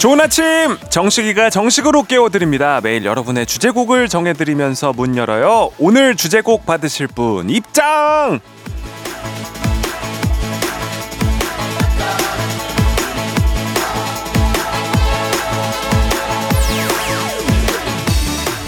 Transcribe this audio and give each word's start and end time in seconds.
좋은 0.00 0.18
아침 0.18 0.78
정식이가 0.88 1.50
정식으로 1.50 2.04
깨워드립니다 2.04 2.80
매일 2.82 3.04
여러분의 3.04 3.44
주제곡을 3.44 4.08
정해드리면서 4.08 4.94
문 4.94 5.14
열어요 5.18 5.72
오늘 5.78 6.16
주제곡 6.16 6.64
받으실 6.64 7.06
분 7.06 7.50
입장 7.50 8.40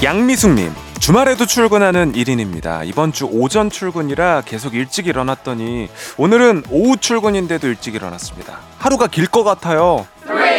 양미숙님 0.03 0.73
주말에도 0.99 1.47
출근하는 1.47 2.13
1인입니다. 2.13 2.87
이번 2.87 3.13
주 3.13 3.25
오전 3.25 3.71
출근이라 3.71 4.43
계속 4.45 4.75
일찍 4.75 5.09
일어났더니 5.09 5.89
오늘은 6.17 6.63
오후 6.71 6.97
출근인데도 6.97 7.67
일찍 7.67 7.97
일어났습니다. 7.97 8.59
하루가 8.79 9.09
길 9.09 9.27
것 9.27 9.43
같아요. 9.43 10.07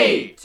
3, 0.04 0.10
2, 0.10 0.36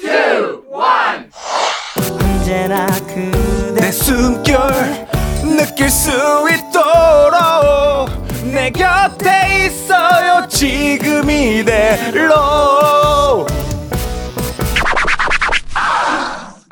1내 3.75 3.91
숨결 3.93 5.09
느낄 5.43 5.91
수 5.91 6.13
있도록 6.49 8.09
내 8.45 8.71
곁에 8.71 9.67
있어요. 9.67 10.47
지금 10.49 11.29
이대로 11.29 12.37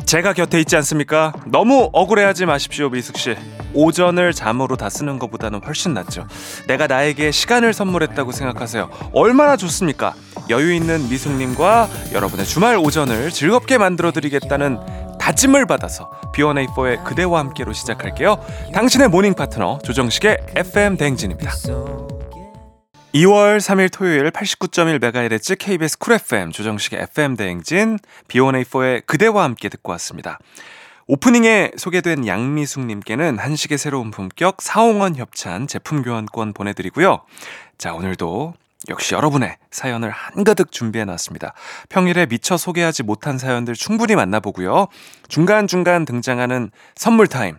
제가 0.06 0.34
곁에 0.34 0.60
있지 0.60 0.76
않습니까? 0.76 1.32
너무 1.46 1.90
억울해하지 1.92 2.46
마십시오, 2.46 2.88
미숙 2.90 3.18
씨. 3.18 3.34
오전을 3.74 4.32
잠으로 4.32 4.76
다 4.76 4.88
쓰는 4.88 5.18
것보다는 5.18 5.60
훨씬 5.66 5.94
낫죠. 5.94 6.28
내가 6.68 6.86
나에게 6.86 7.32
시간을 7.32 7.74
선물했다고 7.74 8.30
생각하세요. 8.30 8.88
얼마나 9.12 9.56
좋습니까? 9.56 10.14
여유 10.48 10.72
있는 10.72 11.08
미숙님과 11.08 11.88
여러분의 12.12 12.46
주말 12.46 12.76
오전을 12.76 13.32
즐겁게 13.32 13.78
만들어 13.78 14.12
드리겠다는 14.12 14.78
다짐을 15.18 15.66
받아서 15.66 16.08
B1A4의 16.32 17.02
그대와 17.02 17.40
함께로 17.40 17.72
시작할게요. 17.72 18.38
당신의 18.72 19.08
모닝 19.08 19.34
파트너 19.34 19.80
조정식의 19.82 20.38
FM 20.54 20.98
대행진입니다. 20.98 21.50
2월 23.16 23.56
3일 23.56 23.90
토요일 23.90 24.30
89.1MHz 24.30 25.56
KBS 25.58 25.96
Cool 25.96 26.12
FM 26.16 26.52
조정식의 26.52 27.00
FM 27.00 27.34
대행진 27.34 27.98
B1A4의 28.28 29.06
그대와 29.06 29.42
함께 29.42 29.70
듣고 29.70 29.92
왔습니다. 29.92 30.38
오프닝에 31.06 31.72
소개된 31.78 32.26
양미숙님께는 32.26 33.38
한식의 33.38 33.78
새로운 33.78 34.10
품격 34.10 34.60
사옹원 34.60 35.16
협찬 35.16 35.66
제품 35.66 36.02
교환권 36.02 36.52
보내드리고요. 36.52 37.22
자, 37.78 37.94
오늘도 37.94 38.52
역시 38.90 39.14
여러분의 39.14 39.56
사연을 39.70 40.10
한가득 40.10 40.70
준비해놨습니다. 40.70 41.54
평일에 41.88 42.26
미처 42.26 42.58
소개하지 42.58 43.02
못한 43.02 43.38
사연들 43.38 43.76
충분히 43.76 44.14
만나보고요. 44.14 44.88
중간중간 45.28 46.04
등장하는 46.04 46.70
선물 46.94 47.28
타임. 47.28 47.56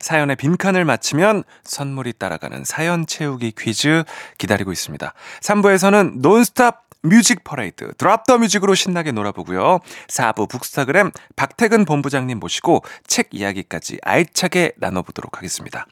사연의 0.00 0.36
빈칸을 0.36 0.84
맞히면 0.84 1.44
선물이 1.64 2.14
따라가는 2.14 2.64
사연 2.64 3.06
채우기 3.06 3.52
퀴즈 3.58 4.04
기다리고 4.38 4.72
있습니다. 4.72 5.12
3부에서는 5.40 6.20
논스톱 6.20 6.88
뮤직 7.02 7.44
퍼레이드 7.44 7.92
Drop 7.94 8.26
the 8.26 8.38
music으로 8.38 8.74
신나게 8.74 9.12
놀아보고요. 9.12 9.80
4부 10.08 10.48
북스타그램 10.48 11.12
박태근 11.36 11.84
본부장님 11.84 12.38
모시고 12.38 12.84
책 13.06 13.28
이야기까지 13.32 13.98
알차게 14.02 14.72
나눠보도록 14.76 15.36
하겠습니다. 15.38 15.86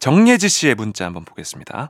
정예지 0.00 0.48
씨의 0.48 0.74
문자 0.74 1.04
한번 1.04 1.24
보겠습니다. 1.24 1.88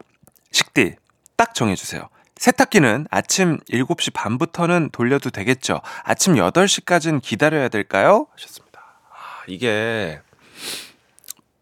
식디 0.50 0.96
딱 1.36 1.54
정해주세요. 1.54 2.08
세탁기는 2.36 3.06
아침 3.10 3.58
7시 3.70 4.12
반부터는 4.12 4.90
돌려도 4.92 5.30
되겠죠? 5.30 5.80
아침 6.02 6.34
8시까지는 6.34 7.22
기다려야 7.22 7.68
될까요? 7.68 8.26
하셨습니다. 8.34 8.80
아, 9.10 9.44
이게 9.46 10.20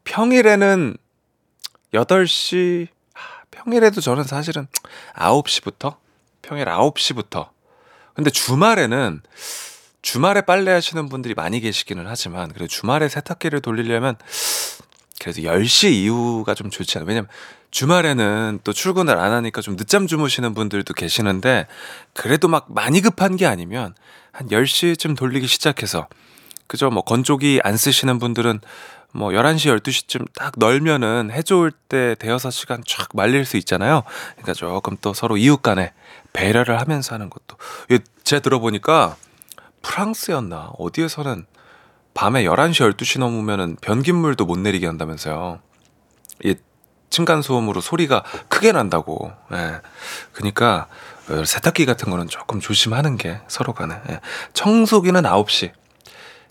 평일에는 0.05 0.97
8시, 1.93 2.89
평일에도 3.51 4.01
저는 4.01 4.25
사실은 4.25 4.67
9시부터, 5.15 5.97
평일 6.43 6.67
9시부터. 6.67 7.49
근데 8.15 8.31
주말에는, 8.31 9.23
주말에 10.03 10.43
빨래 10.43 10.71
하시는 10.71 11.09
분들이 11.09 11.35
많이 11.35 11.61
계시기는 11.61 12.05
하지만, 12.07 12.49
그래도 12.49 12.67
주말에 12.67 13.09
세탁기를 13.09 13.61
돌리려면, 13.61 14.17
그래도 15.21 15.43
10시 15.43 15.93
이후가 15.93 16.55
좀 16.55 16.71
좋지 16.71 16.99
않아요. 16.99 17.09
왜냐면 17.09 17.29
주말에는 17.71 18.61
또 18.63 18.73
출근을 18.73 19.19
안 19.19 19.33
하니까 19.33 19.63
좀 19.63 19.77
늦잠 19.77 20.07
주무시는 20.07 20.55
분들도 20.55 20.95
계시는데, 20.95 21.67
그래도 22.13 22.49
막 22.49 22.67
많이 22.69 23.01
급한 23.01 23.37
게 23.37 23.47
아니면, 23.47 23.95
한 24.33 24.49
10시쯤 24.49 25.17
돌리기 25.17 25.47
시작해서, 25.47 26.09
그죠? 26.67 26.91
뭐 26.91 27.03
건조기 27.03 27.61
안 27.63 27.77
쓰시는 27.77 28.19
분들은 28.19 28.61
뭐 29.15 29.31
11시, 29.31 29.81
12시쯤 29.81 30.27
딱 30.35 30.55
널면은 30.57 31.31
해 31.31 31.43
좋을 31.43 31.71
때 31.71 32.17
대여섯 32.19 32.53
시간 32.53 32.83
쫙 32.87 33.09
말릴 33.15 33.45
수 33.45 33.57
있잖아요. 33.59 34.03
그러니까 34.33 34.55
조금 34.55 34.97
또 35.01 35.15
서로 35.15 35.37
이웃 35.37 35.63
간에 35.63 35.93
배려를 36.33 36.81
하면서 36.81 37.15
하는 37.15 37.31
것도. 37.31 37.57
제가 38.25 38.43
들어보니까 38.43 39.17
프랑스였나 39.83 40.73
어디에서는 40.79 41.47
밤에 42.13 42.45
11시, 42.45 42.97
12시 42.97 43.21
넘으면은 43.21 43.77
변기물도 43.81 44.47
못 44.47 44.59
내리게 44.59 44.87
한다면서요. 44.87 45.61
이 46.45 46.57
층간소음으로 47.11 47.81
소리가 47.81 48.25
크게 48.49 48.73
난다고. 48.73 49.33
예. 49.53 49.81
그러니까 50.33 50.89
세탁기 51.45 51.87
같은 51.87 52.11
거는 52.11 52.29
조금 52.29 52.59
조심하는 52.59 53.17
게 53.17 53.41
서로 53.47 53.75
간에. 53.75 53.95
예. 54.11 54.21
청소기는 54.55 55.23
9시, 55.23 55.71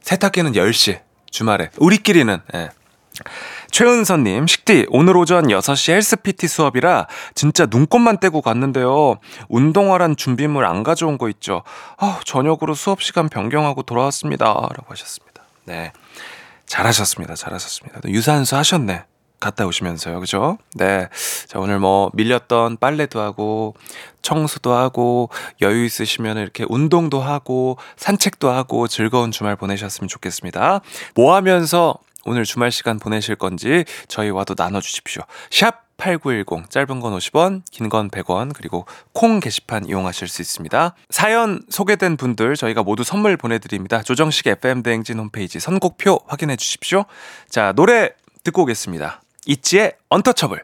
세탁기는 0.01 0.53
10시. 0.53 1.01
주말에 1.33 1.71
우리끼리는 1.79 2.39
예. 2.53 2.69
최은선님, 3.71 4.47
식디, 4.47 4.85
오늘 4.89 5.17
오전 5.17 5.47
6시 5.47 5.93
헬스 5.93 6.15
PT 6.15 6.47
수업이라 6.47 7.07
진짜 7.33 7.65
눈곱만 7.65 8.19
떼고 8.19 8.41
갔는데요. 8.41 9.17
운동화란 9.49 10.15
준비물 10.15 10.63
안 10.65 10.83
가져온 10.83 11.17
거 11.17 11.29
있죠. 11.29 11.63
아, 11.97 12.19
저녁으로 12.23 12.75
수업 12.75 13.01
시간 13.01 13.29
변경하고 13.29 13.81
돌아왔습니다. 13.81 14.45
라고 14.45 14.85
하셨습니다. 14.89 15.43
네. 15.65 15.91
잘하셨습니다. 16.67 17.35
잘하셨습니다. 17.35 18.01
유산소 18.05 18.55
하셨네. 18.57 19.03
갔다 19.43 19.65
오시면서요. 19.67 20.19
그죠? 20.19 20.57
네. 20.73 21.07
자, 21.47 21.59
오늘 21.59 21.79
뭐 21.79 22.09
밀렸던 22.13 22.77
빨래도 22.77 23.19
하고 23.19 23.75
청소도 24.21 24.73
하고 24.73 25.29
여유 25.61 25.83
있으시면 25.83 26.37
이렇게 26.37 26.65
운동도 26.69 27.19
하고 27.19 27.77
산책도 27.97 28.49
하고 28.49 28.87
즐거운 28.87 29.31
주말 29.31 29.55
보내셨으면 29.55 30.07
좋겠습니다. 30.07 30.81
뭐 31.15 31.35
하면서 31.35 31.95
오늘 32.25 32.45
주말 32.45 32.71
시간 32.71 32.99
보내실 32.99 33.35
건지 33.35 33.83
저희와도 34.07 34.55
나눠 34.55 34.79
주십시오. 34.79 35.23
샵 35.51 35.83
8910 35.97 36.69
짧은 36.69 36.99
건 37.01 37.15
50원, 37.17 37.61
긴 37.69 37.89
건 37.89 38.09
100원, 38.09 38.53
그리고 38.55 38.85
콩 39.13 39.39
게시판 39.39 39.85
이용하실 39.85 40.27
수 40.27 40.41
있습니다. 40.41 40.95
사연 41.09 41.61
소개된 41.69 42.17
분들 42.17 42.55
저희가 42.55 42.81
모두 42.83 43.03
선물 43.03 43.37
보내 43.37 43.59
드립니다. 43.59 44.01
조정식 44.01 44.47
FM 44.47 44.83
대행진 44.83 45.19
홈페이지 45.19 45.59
선곡표 45.59 46.21
확인해 46.27 46.55
주십시오. 46.55 47.05
자, 47.49 47.73
노래 47.73 48.09
듣고 48.43 48.63
오겠습니다. 48.63 49.21
있지의 49.47 49.93
언터처블 50.09 50.63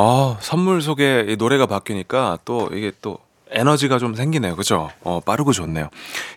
아 0.00 0.36
선물 0.38 0.80
속에 0.80 1.34
노래가 1.40 1.66
바뀌니까 1.66 2.38
또 2.44 2.68
이게 2.72 2.92
또 3.02 3.18
에너지가 3.50 3.98
좀 3.98 4.14
생기네요. 4.14 4.54
그죠? 4.54 4.90
어, 5.02 5.18
빠르고 5.18 5.52
좋네요. 5.52 5.88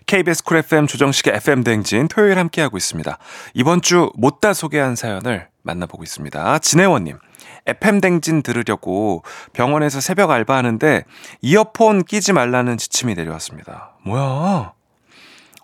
KBS 0.06 0.42
Cool 0.42 0.56
FM 0.56 0.88
조정식의 0.88 1.34
FM 1.36 1.62
댕진 1.62 2.08
토요일 2.08 2.38
함께하고 2.38 2.76
있습니다. 2.76 3.18
이번 3.54 3.80
주 3.80 4.10
못다 4.16 4.52
소개한 4.52 4.96
사연을 4.96 5.46
만나보고 5.62 6.02
있습니다. 6.02 6.58
진혜원님. 6.58 7.18
FM 7.66 8.00
댕진 8.00 8.42
들으려고 8.42 9.22
병원에서 9.52 10.00
새벽 10.00 10.32
알바하는데 10.32 11.04
이어폰 11.42 12.02
끼지 12.02 12.32
말라는 12.32 12.78
지침이 12.78 13.14
내려왔습니다. 13.14 13.92
뭐야? 14.04 14.72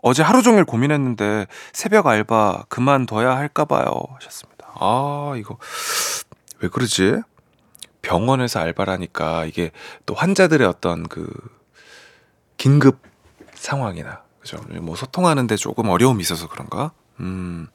어제 0.03 0.23
하루 0.23 0.43
종일 0.43 0.62
고민했는데 0.65 1.47
새벽 1.73 2.06
알바 2.06 2.67
그만둬야 2.69 3.37
할까봐요. 3.37 3.91
하셨습니다. 4.21 4.69
아, 4.79 5.33
이거 5.37 5.56
왜 6.61 6.69
그러지? 6.69 7.23
병원에서 8.03 8.61
알바라니까 8.61 9.45
이게 9.47 9.71
또 10.06 10.15
환자들의 10.15 10.67
어떤 10.67 11.09
그 11.09 11.29
긴급 12.56 13.00
상황이나 13.55 14.23
그죠? 14.41 14.59
뭐 14.81 14.97
소통하는데 14.97 15.56
조금 15.56 15.89
어려움이 15.89 16.21
있어서 16.23 16.49
그런가? 16.49 16.93
음. 17.21 17.69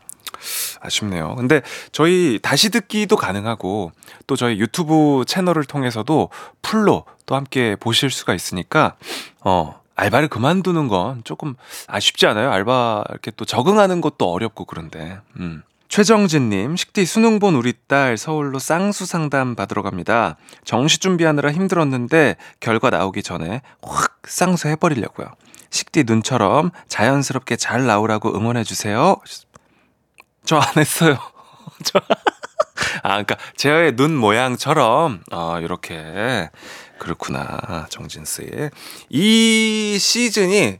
아쉽네요. 0.81 1.35
근데 1.35 1.61
저희 1.91 2.39
다시 2.41 2.69
듣기도 2.69 3.15
가능하고 3.15 3.91
또 4.27 4.35
저희 4.35 4.59
유튜브 4.59 5.23
채널을 5.27 5.63
통해서도 5.63 6.29
풀로 6.61 7.05
또 7.25 7.35
함께 7.35 7.75
보실 7.79 8.09
수가 8.09 8.33
있으니까 8.33 8.95
어 9.41 9.79
알바를 9.95 10.27
그만두는 10.27 10.87
건 10.87 11.21
조금 11.23 11.55
아쉽지 11.87 12.25
않아요? 12.25 12.51
알바 12.51 13.03
이렇게 13.09 13.31
또 13.31 13.45
적응하는 13.45 14.01
것도 14.01 14.31
어렵고 14.31 14.65
그런데 14.65 15.19
음. 15.37 15.63
최정진님, 15.97 16.75
식디 16.75 17.05
수능 17.05 17.37
본 17.37 17.53
우리 17.53 17.71
딸 17.87 18.17
서울로 18.17 18.57
쌍수 18.57 19.05
상담 19.05 19.53
받으러 19.53 19.83
갑니다. 19.83 20.37
정시 20.65 20.97
준비하느라 20.97 21.51
힘들었는데 21.51 22.35
결과 22.59 22.89
나오기 22.89 23.21
전에 23.21 23.61
확 23.83 24.17
쌍수 24.27 24.69
해버리려고요. 24.69 25.27
식디 25.69 26.05
눈처럼 26.07 26.71
자연스럽게 26.87 27.57
잘 27.57 27.85
나오라고 27.85 28.35
응원해주세요. 28.35 29.17
저 30.45 30.57
안 30.57 30.63
했어요. 30.77 31.19
저. 31.85 31.99
아, 33.03 33.09
그러니까 33.09 33.37
제의 33.55 33.95
눈 33.95 34.15
모양처럼 34.15 35.21
어, 35.31 35.59
이렇게 35.59 36.49
그렇구나, 36.97 37.85
정진 37.91 38.25
씨. 38.25 38.49
이 39.09 39.97
시즌이 39.99 40.79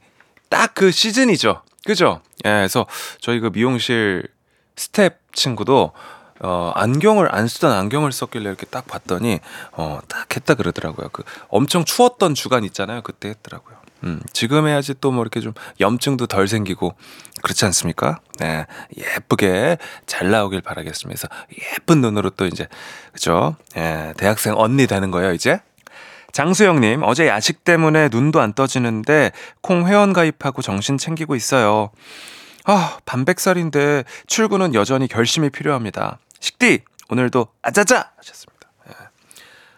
딱 0.50 0.74
그 0.74 0.90
시즌이죠. 0.90 1.62
그죠? 1.86 2.22
예, 2.46 2.50
그래서 2.50 2.88
저희 3.22 3.40
그 3.40 3.52
미용실 3.54 4.28
스텝 4.76 5.20
친구도 5.34 5.92
어, 6.42 6.72
안경을 6.76 7.34
안 7.34 7.48
쓰던 7.48 7.72
안경을 7.72 8.12
썼길래 8.12 8.50
이렇게 8.50 8.66
딱 8.66 8.86
봤더니 8.88 9.40
어, 9.72 10.00
딱 10.08 10.36
했다 10.36 10.56
그러더라고요. 10.56 11.10
그 11.14 11.24
엄청 11.48 11.86
추웠던 11.86 12.36
주간 12.36 12.64
있잖아요. 12.66 13.02
그때 13.02 13.30
했더라고요. 13.30 13.78
음, 14.04 14.20
지금 14.34 14.68
해야지 14.68 14.94
또 15.00 15.12
뭐 15.12 15.24
이렇게 15.24 15.40
좀 15.40 15.54
염증도 15.80 16.28
덜 16.28 16.50
생기고 16.50 16.96
그렇지 17.42 17.64
않습니까? 17.66 18.20
네, 18.40 18.66
예쁘게 18.98 19.78
잘 20.06 20.30
나오길 20.32 20.60
바라겠습니다. 20.62 21.30
예쁜 21.76 22.02
눈으로 22.02 22.30
또 22.32 22.46
이제 22.46 22.68
그죠? 23.14 23.56
예, 23.78 24.14
대학생 24.18 24.56
언니 24.58 24.88
되는 24.88 25.12
거예요 25.12 25.32
이제. 25.34 25.62
장수영님, 26.34 27.04
어제 27.04 27.28
야식 27.28 27.64
때문에 27.64 28.10
눈도 28.12 28.42
안 28.42 28.54
떠지는데 28.54 29.32
콩 29.62 29.88
회원 29.88 30.14
가입하고 30.14 30.64
정신 30.64 30.98
챙기고 30.98 31.36
있어요. 31.36 31.92
아, 32.66 32.98
반백살인데 33.06 34.06
출근은 34.28 34.74
여전히 34.74 35.08
결심이 35.08 35.50
필요합니다. 35.50 36.20
식디, 36.40 36.84
오늘도 37.10 37.48
아자자! 37.62 38.12
하셨습니다. 38.18 38.70
예. 38.90 38.94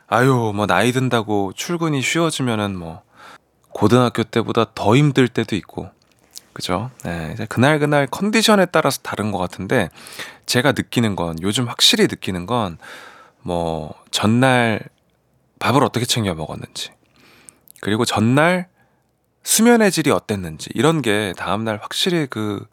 아유, 0.07 0.51
뭐, 0.55 0.67
나이 0.67 0.91
든다고 0.91 1.53
출근이 1.53 2.01
쉬워지면은 2.01 2.75
뭐, 2.75 3.01
고등학교 3.69 4.23
때보다 4.23 4.67
더 4.75 4.95
힘들 4.95 5.27
때도 5.27 5.55
있고, 5.55 5.89
그죠? 6.53 6.91
네, 7.03 7.31
이제 7.33 7.45
그날 7.49 7.79
그날 7.79 8.07
컨디션에 8.07 8.67
따라서 8.67 9.01
다른 9.01 9.31
것 9.31 9.39
같은데, 9.39 9.89
제가 10.45 10.73
느끼는 10.73 11.15
건, 11.15 11.35
요즘 11.41 11.67
확실히 11.67 12.03
느끼는 12.03 12.45
건, 12.45 12.77
뭐, 13.41 13.93
전날 14.11 14.79
밥을 15.59 15.83
어떻게 15.83 16.05
챙겨 16.05 16.35
먹었는지, 16.35 16.91
그리고 17.81 18.05
전날 18.05 18.67
수면의 19.45 19.91
질이 19.91 20.09
어땠는지 20.11 20.69
이런 20.73 21.01
게 21.01 21.33
다음날 21.37 21.79
확실히 21.81 22.27
그 22.27 22.65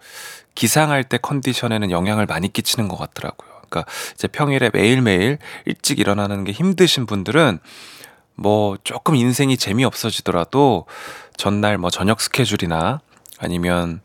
기상할 0.55 1.05
때 1.05 1.19
컨디션에는 1.19 1.91
영향을 1.91 2.27
많이 2.27 2.53
끼치는 2.53 2.89
것 2.89 2.97
같더라고요. 2.97 3.49
그러니까 3.69 3.85
이제 4.15 4.27
평일에 4.27 4.71
매일매일 4.73 5.39
일찍 5.67 6.01
일어나는 6.01 6.45
게 6.45 6.53
힘드신 6.53 7.07
분들은 7.07 7.59
뭐 8.35 8.79
조금 8.85 9.15
인생이 9.15 9.59
재미없어지더라도 9.59 10.87
전날 11.37 11.77
뭐 11.77 11.91
저녁 11.91 12.21
스케줄이나 12.21 13.01
아니면 13.39 14.01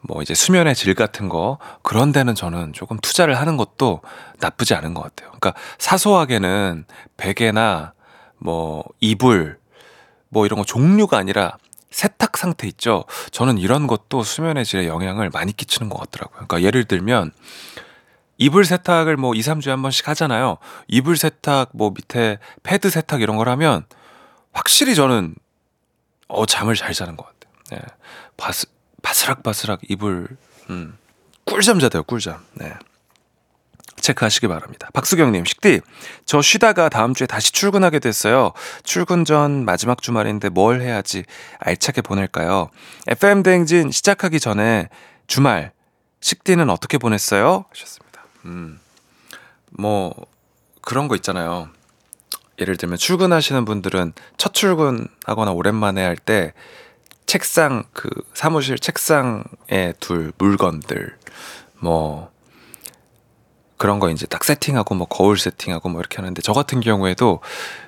뭐 0.00 0.22
이제 0.22 0.32
수면의 0.32 0.74
질 0.74 0.94
같은 0.94 1.28
거 1.28 1.58
그런 1.82 2.12
데는 2.12 2.34
저는 2.34 2.72
조금 2.72 2.98
투자를 2.98 3.38
하는 3.38 3.58
것도 3.58 4.00
나쁘지 4.38 4.74
않은 4.74 4.94
것 4.94 5.02
같아요. 5.02 5.30
그러니까 5.38 5.52
사소하게는 5.78 6.86
베개나 7.18 7.92
뭐 8.38 8.84
이불 9.00 9.58
뭐 10.30 10.46
이런 10.46 10.58
거 10.58 10.64
종류가 10.64 11.18
아니라 11.18 11.58
세탁 11.90 12.36
상태 12.36 12.66
있죠. 12.68 13.04
저는 13.32 13.58
이런 13.58 13.86
것도 13.86 14.22
수면의 14.22 14.64
질에 14.64 14.86
영향을 14.86 15.30
많이 15.30 15.52
끼치는 15.52 15.88
것 15.88 15.98
같더라고요. 15.98 16.46
그러니까 16.46 16.62
예를 16.62 16.84
들면 16.84 17.32
이불 18.38 18.64
세탁을 18.64 19.16
뭐 19.16 19.34
2, 19.34 19.40
3주에 19.40 19.68
한 19.68 19.82
번씩 19.82 20.08
하잖아요. 20.08 20.58
이불 20.88 21.16
세탁 21.16 21.70
뭐 21.74 21.90
밑에 21.90 22.38
패드 22.62 22.88
세탁 22.88 23.20
이런 23.20 23.36
걸 23.36 23.48
하면 23.50 23.84
확실히 24.52 24.94
저는 24.94 25.34
어 26.28 26.46
잠을 26.46 26.74
잘 26.74 26.94
자는 26.94 27.16
것 27.16 27.26
같아요. 27.26 27.52
네. 27.70 27.86
바스, 28.36 28.66
바스락바스락 29.02 29.80
이불 29.90 30.28
음. 30.70 30.96
꿀잠 31.44 31.80
자대요, 31.80 32.04
꿀잠. 32.04 32.44
네. 32.54 32.72
체크하시기 34.00 34.48
바랍니다. 34.48 34.88
박수경님, 34.92 35.44
식디, 35.44 35.80
저 36.24 36.42
쉬다가 36.42 36.88
다음 36.88 37.14
주에 37.14 37.26
다시 37.26 37.52
출근하게 37.52 37.98
됐어요. 37.98 38.52
출근 38.82 39.24
전 39.24 39.64
마지막 39.64 40.02
주말인데 40.02 40.48
뭘 40.48 40.80
해야지 40.80 41.24
알차게 41.58 42.02
보낼까요? 42.02 42.70
FM 43.08 43.42
대행진 43.42 43.90
시작하기 43.90 44.40
전에 44.40 44.88
주말, 45.26 45.72
식디는 46.20 46.70
어떻게 46.70 46.98
보냈어요? 46.98 47.64
하셨습니다. 47.70 48.24
음, 48.44 48.80
뭐, 49.70 50.14
그런 50.82 51.08
거 51.08 51.14
있잖아요. 51.16 51.68
예를 52.60 52.76
들면 52.76 52.98
출근하시는 52.98 53.64
분들은 53.64 54.12
첫 54.36 54.52
출근하거나 54.52 55.52
오랜만에 55.52 56.02
할 56.04 56.16
때 56.16 56.52
책상, 57.26 57.84
그 57.92 58.10
사무실 58.34 58.76
책상에 58.76 59.92
둘 60.00 60.32
물건들, 60.36 61.16
뭐, 61.78 62.28
그런 63.80 63.98
거 63.98 64.10
이제 64.10 64.26
딱 64.26 64.44
세팅하고 64.44 64.94
뭐 64.94 65.06
거울 65.06 65.38
세팅하고 65.38 65.88
뭐 65.88 66.00
이렇게 66.02 66.16
하는데 66.16 66.42
저 66.42 66.52
같은 66.52 66.80
경우에도 66.80 67.40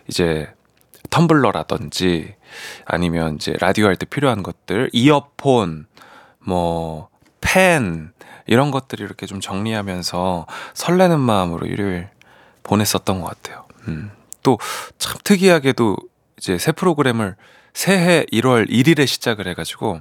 이제 0.09 0.51
텀블러라든지 1.11 2.33
아니면 2.87 3.35
이제 3.37 3.55
라디오 3.61 3.85
할 3.89 3.97
때 3.97 4.07
필요한 4.07 4.43
것들, 4.43 4.89
이어폰, 4.95 5.87
뭐, 6.39 7.11
펜, 7.43 8.11
이런 8.47 8.71
것들이 8.71 9.05
이렇게 9.05 9.27
좀 9.27 9.41
정리하면서 9.41 10.47
설레는 10.73 11.21
마음으로 11.21 11.67
일요일 11.67 12.09
보냈었던 12.63 13.21
것 13.21 13.27
같아요. 13.27 13.67
음. 13.87 14.11
또 14.43 14.57
참 14.97 15.19
특이하게도 15.23 15.99
이제 16.39 16.57
새 16.57 16.73
프로그램을 16.73 17.37
새해 17.75 18.25
1월 18.33 18.71
1일에 18.71 19.07
시작을 19.07 19.47
해가지고 19.47 20.01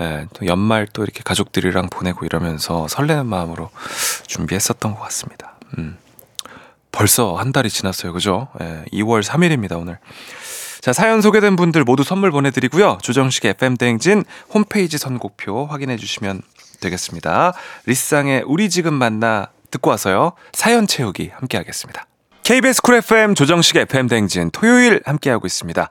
예, 0.00 0.26
또 0.32 0.46
연말 0.46 0.86
또 0.92 1.02
이렇게 1.02 1.22
가족들이랑 1.22 1.88
보내고 1.88 2.24
이러면서 2.24 2.88
설레는 2.88 3.26
마음으로 3.26 3.70
준비했었던 4.26 4.94
것 4.94 5.00
같습니다. 5.00 5.56
음. 5.78 5.96
벌써 6.92 7.34
한 7.34 7.52
달이 7.52 7.70
지났어요. 7.70 8.12
그죠? 8.12 8.48
예, 8.60 8.84
2월 8.92 9.22
3일입니다, 9.22 9.78
오늘. 9.78 9.98
자, 10.80 10.92
사연 10.92 11.22
소개된 11.22 11.56
분들 11.56 11.82
모두 11.82 12.04
선물 12.04 12.30
보내드리고요. 12.30 12.98
조정식 13.02 13.46
FM대행진 13.46 14.24
홈페이지 14.52 14.98
선곡표 14.98 15.66
확인해 15.66 15.96
주시면 15.96 16.42
되겠습니다. 16.80 17.54
리쌍의 17.86 18.44
우리 18.46 18.68
지금 18.68 18.94
만나 18.94 19.48
듣고 19.70 19.90
와서요. 19.90 20.32
사연 20.52 20.86
채우기 20.86 21.30
함께 21.34 21.56
하겠습니다. 21.56 22.06
KBS 22.42 22.82
Cool 22.82 22.96
FM 22.96 23.34
조정식 23.34 23.76
FM 23.76 24.06
댕진 24.06 24.50
토요일 24.50 25.00
함께하고 25.06 25.46
있습니다. 25.46 25.88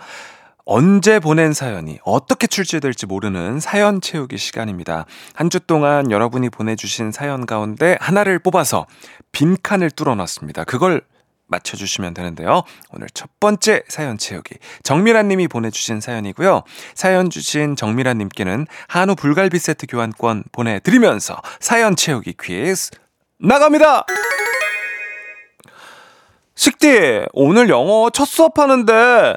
언제 0.65 1.19
보낸 1.19 1.51
사연이 1.53 1.99
어떻게 2.05 2.47
출제될지 2.47 3.05
모르는 3.05 3.59
사연 3.59 3.99
채우기 3.99 4.37
시간입니다. 4.37 5.05
한 5.33 5.49
주 5.49 5.59
동안 5.59 6.09
여러분이 6.09 6.49
보내주신 6.49 7.11
사연 7.11 7.45
가운데 7.45 7.97
하나를 7.99 8.39
뽑아서 8.39 8.87
빈칸을 9.33 9.91
뚫어놨습니다. 9.91 10.63
그걸 10.63 11.01
맞춰주시면 11.47 12.13
되는데요. 12.15 12.63
오늘 12.91 13.07
첫 13.13 13.29
번째 13.39 13.83
사연 13.87 14.17
채우기. 14.17 14.55
정미란 14.83 15.27
님이 15.27 15.47
보내주신 15.47 15.99
사연이고요. 15.99 16.63
사연 16.95 17.29
주신 17.29 17.75
정미란 17.75 18.17
님께는 18.19 18.65
한우 18.87 19.15
불갈비 19.15 19.59
세트 19.59 19.85
교환권 19.87 20.45
보내드리면서 20.51 21.39
사연 21.59 21.95
채우기 21.95 22.35
퀴즈 22.41 22.89
나갑니다! 23.37 24.05
식디, 26.55 27.25
오늘 27.33 27.67
영어 27.69 28.09
첫 28.11 28.25
수업하는데, 28.25 28.93
에, 28.93 29.35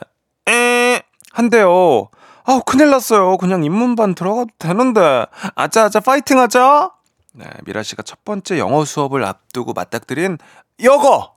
한대요. 1.37 2.09
아우, 2.45 2.63
큰일 2.65 2.91
났어요. 2.91 3.37
그냥 3.37 3.63
입문반 3.63 4.15
들어가도 4.15 4.49
되는데. 4.59 5.27
아자 5.55 5.85
아자 5.85 6.01
파이팅 6.01 6.39
하자! 6.39 6.93
네, 7.35 7.45
미라 7.67 7.83
씨가 7.83 8.03
첫 8.03 8.25
번째 8.25 8.59
영어 8.59 8.87
수업을 8.87 9.23
앞두고 9.23 9.75
맞닥뜨린 9.75 10.39
여거! 10.83 11.35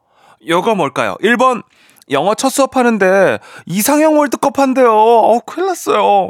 여거 0.47 0.73
뭘까요? 0.73 1.17
1번, 1.21 1.63
영어 2.11 2.33
첫 2.33 2.47
수업 2.47 2.77
하는데 2.77 3.39
이상형 3.65 4.17
월드컵 4.17 4.57
한대요. 4.57 4.89
어, 4.95 5.39
큰일 5.41 5.67
났어요. 5.67 6.29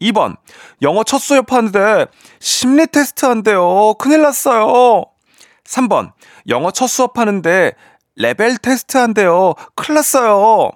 2번, 0.00 0.36
영어 0.82 1.02
첫 1.02 1.18
수업 1.18 1.52
하는데 1.52 2.06
심리 2.38 2.86
테스트 2.86 3.26
한대요. 3.26 3.94
큰일 3.94 4.22
났어요. 4.22 5.04
3번, 5.64 6.12
영어 6.48 6.70
첫 6.70 6.86
수업 6.86 7.18
하는데 7.18 7.72
레벨 8.14 8.56
테스트 8.58 8.96
한대요. 8.98 9.54
큰일 9.74 9.96
났어요. 9.96 10.70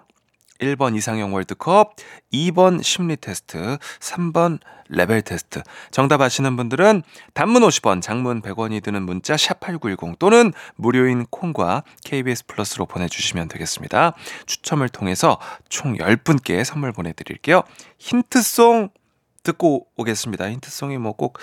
1번 0.60 0.96
이상형 0.96 1.34
월드컵, 1.34 1.94
2번 2.32 2.82
심리 2.82 3.16
테스트, 3.16 3.78
3번 4.00 4.58
레벨 4.88 5.22
테스트. 5.22 5.62
정답 5.90 6.20
아시는 6.20 6.56
분들은 6.56 7.02
단문 7.34 7.62
50원, 7.62 8.00
장문 8.00 8.42
100원이 8.42 8.82
드는 8.82 9.02
문자 9.02 9.36
샵8910 9.36 10.18
또는 10.18 10.52
무료인 10.76 11.26
콩과 11.30 11.84
KBS 12.04 12.46
플러스로 12.46 12.86
보내주시면 12.86 13.48
되겠습니다. 13.48 14.14
추첨을 14.46 14.88
통해서 14.88 15.38
총 15.68 15.96
10분께 15.96 16.64
선물 16.64 16.92
보내드릴게요. 16.92 17.62
힌트송 17.98 18.88
듣고 19.42 19.86
오겠습니다. 19.96 20.50
힌트송이 20.50 20.98
뭐 20.98 21.12
꼭 21.12 21.38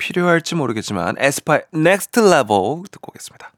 필요할지 0.00 0.54
모르겠지만 0.56 1.14
에스파의 1.18 1.64
Next 1.74 2.18
Level 2.18 2.82
듣고 2.90 3.10
오겠습니다. 3.10 3.52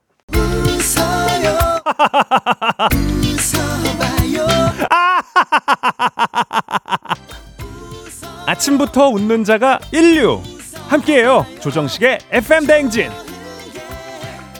아침부터 8.46 9.08
웃는 9.08 9.44
자가 9.44 9.78
일류. 9.92 10.42
함께해요. 10.88 11.46
조정식의 11.60 12.18
FM 12.30 12.66
대행진 12.66 13.10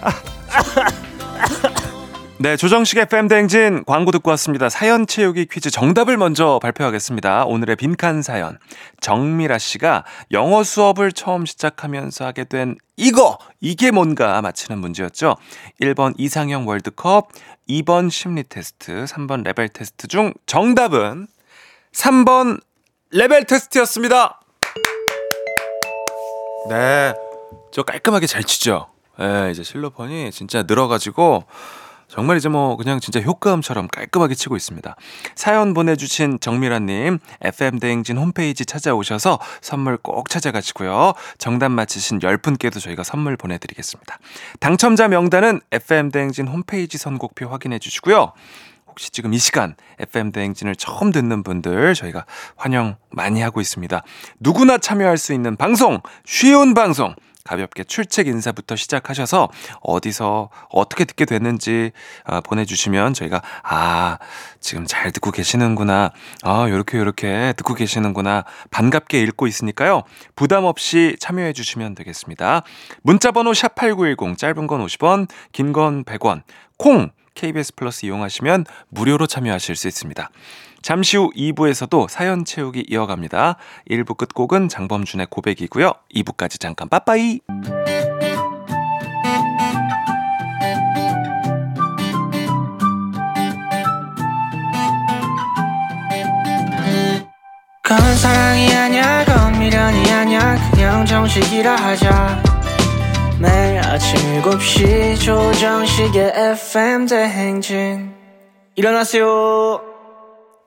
네, 2.43 2.57
조정식의 2.57 3.07
FM 3.07 3.22
댕진 3.22 3.85
광고 3.85 4.11
듣고 4.11 4.31
왔습니다. 4.31 4.69
사연 4.69 5.07
채우기 5.07 5.47
퀴즈 5.47 5.71
정답을 5.71 6.17
먼저 6.17 6.59
발표하겠습니다. 6.61 7.45
오늘의 7.45 7.77
빈칸 7.77 8.21
사연. 8.23 8.59
정미라 9.01 9.59
씨가 9.59 10.05
영어 10.33 10.65
수업을 10.65 11.13
처음 11.13 11.47
시작하면서 11.47 12.25
하게 12.25 12.43
된 12.43 12.75
이거! 12.97 13.39
이게 13.61 13.93
뭔가 13.93 14.43
맞히는 14.43 14.81
문제였죠. 14.81 15.37
1번 15.81 16.15
이상형 16.19 16.67
월드컵, 16.67 17.29
2번 17.69 18.11
심리 18.11 18.43
테스트, 18.43 19.05
3번 19.05 19.45
레벨 19.45 19.69
테스트 19.69 20.09
중 20.09 20.35
정답은 20.47 21.29
3번 21.93 22.61
레벨 23.13 23.45
테스트였습니다. 23.45 24.41
네. 26.69 27.15
저 27.71 27.85
깔끔하게 27.85 28.27
잘 28.27 28.43
치죠. 28.43 28.89
예, 29.21 29.53
이제 29.53 29.63
실로폰이 29.63 30.33
진짜 30.33 30.65
늘어가지고 30.65 31.45
정말 32.12 32.37
이제 32.37 32.50
뭐 32.50 32.76
그냥 32.76 33.00
진짜 33.00 33.21
효과음처럼 33.21 33.88
깔끔하게 33.88 34.35
치고 34.35 34.54
있습니다. 34.54 34.97
사연 35.35 35.73
보내주신 35.73 36.40
정미라님 36.40 37.19
FM대행진 37.40 38.19
홈페이지 38.19 38.66
찾아오셔서 38.66 39.38
선물 39.62 39.97
꼭 39.97 40.28
찾아가시고요. 40.28 41.14
정답 41.38 41.71
맞히신 41.71 42.19
10분께도 42.19 42.83
저희가 42.83 43.02
선물 43.02 43.38
보내드리겠습니다. 43.38 44.19
당첨자 44.61 45.09
명단은 45.09 45.62
FM대행진 45.71 46.49
홈페이지 46.49 46.99
선곡표 46.99 47.49
확인해 47.49 47.78
주시고요. 47.78 48.35
혹시 48.88 49.11
지금 49.11 49.33
이 49.33 49.38
시간 49.38 49.75
FM 49.99 50.33
대행진을 50.33 50.76
처음 50.76 51.12
듣는 51.12 51.42
분들 51.42 51.95
저희가 51.95 52.26
환영 52.57 52.97
많이 53.09 53.40
하고 53.40 53.62
있습니다. 53.62 54.02
누구나 54.38 54.76
참여할 54.76 55.16
수 55.16 55.33
있는 55.33 55.57
방송, 55.57 56.02
쉬운 56.26 56.75
방송. 56.75 57.14
가볍게 57.45 57.85
출첵 57.85 58.27
인사부터 58.29 58.77
시작하셔서 58.77 59.49
어디서 59.83 60.51
어떻게 60.71 61.05
듣게 61.05 61.25
됐는지 61.25 61.93
아, 62.25 62.41
보내주시면 62.41 63.15
저희가 63.15 63.43
아 63.63 64.19
지금 64.61 64.87
잘 64.87 65.11
듣고 65.11 65.31
계시는구나. 65.31 66.11
아 66.43 66.67
요렇게 66.69 66.99
요렇게 66.99 67.55
듣고 67.57 67.75
계시는구나. 67.75 68.45
반갑게 68.71 69.21
읽고 69.23 69.47
있으니까요. 69.47 70.03
부담 70.37 70.65
없이 70.65 71.17
참여해 71.21 71.53
주시면 71.53 71.95
되겠습니다. 71.95 72.63
문자번호 73.03 73.55
샵 73.55 73.75
8910 73.75 74.39
짧은 74.39 74.67
건 74.67 74.85
50원 74.87 75.29
긴 75.53 75.73
건 75.73 76.05
100원 76.05 76.43
콩 76.77 77.11
KBS 77.35 77.75
플러스 77.75 78.07
이용하시면 78.07 78.67
무료로 78.89 79.27
참여하실 79.27 79.77
수 79.77 79.89
있습니다. 79.89 80.31
잠시 80.83 81.17
후 81.17 81.31
2부에서도 81.37 82.09
사연 82.09 82.45
채우기 82.45 82.87
이어갑니다. 82.89 83.57
1부 83.91 84.17
끝곡은 84.17 84.69
장범준의 84.69 85.29
고백이고요. 85.31 85.93
2부까지 86.15 86.61
잠깐 86.61 86.89
빠빠이! 86.89 87.41
그건 97.83 98.17
사랑이 98.17 98.75
아니야 98.75 99.25
그건 99.25 99.59
미련이 99.59 100.11
아니야 100.11 100.71
그냥 100.71 101.05
정식이라 101.05 101.77
하자 101.77 102.51
매일 103.43 103.81
아침 103.81 104.17
7시 104.41 105.21
조정식의 105.21 106.33
FM 106.37 107.07
대행진 107.07 108.15
일어나세요 108.77 109.81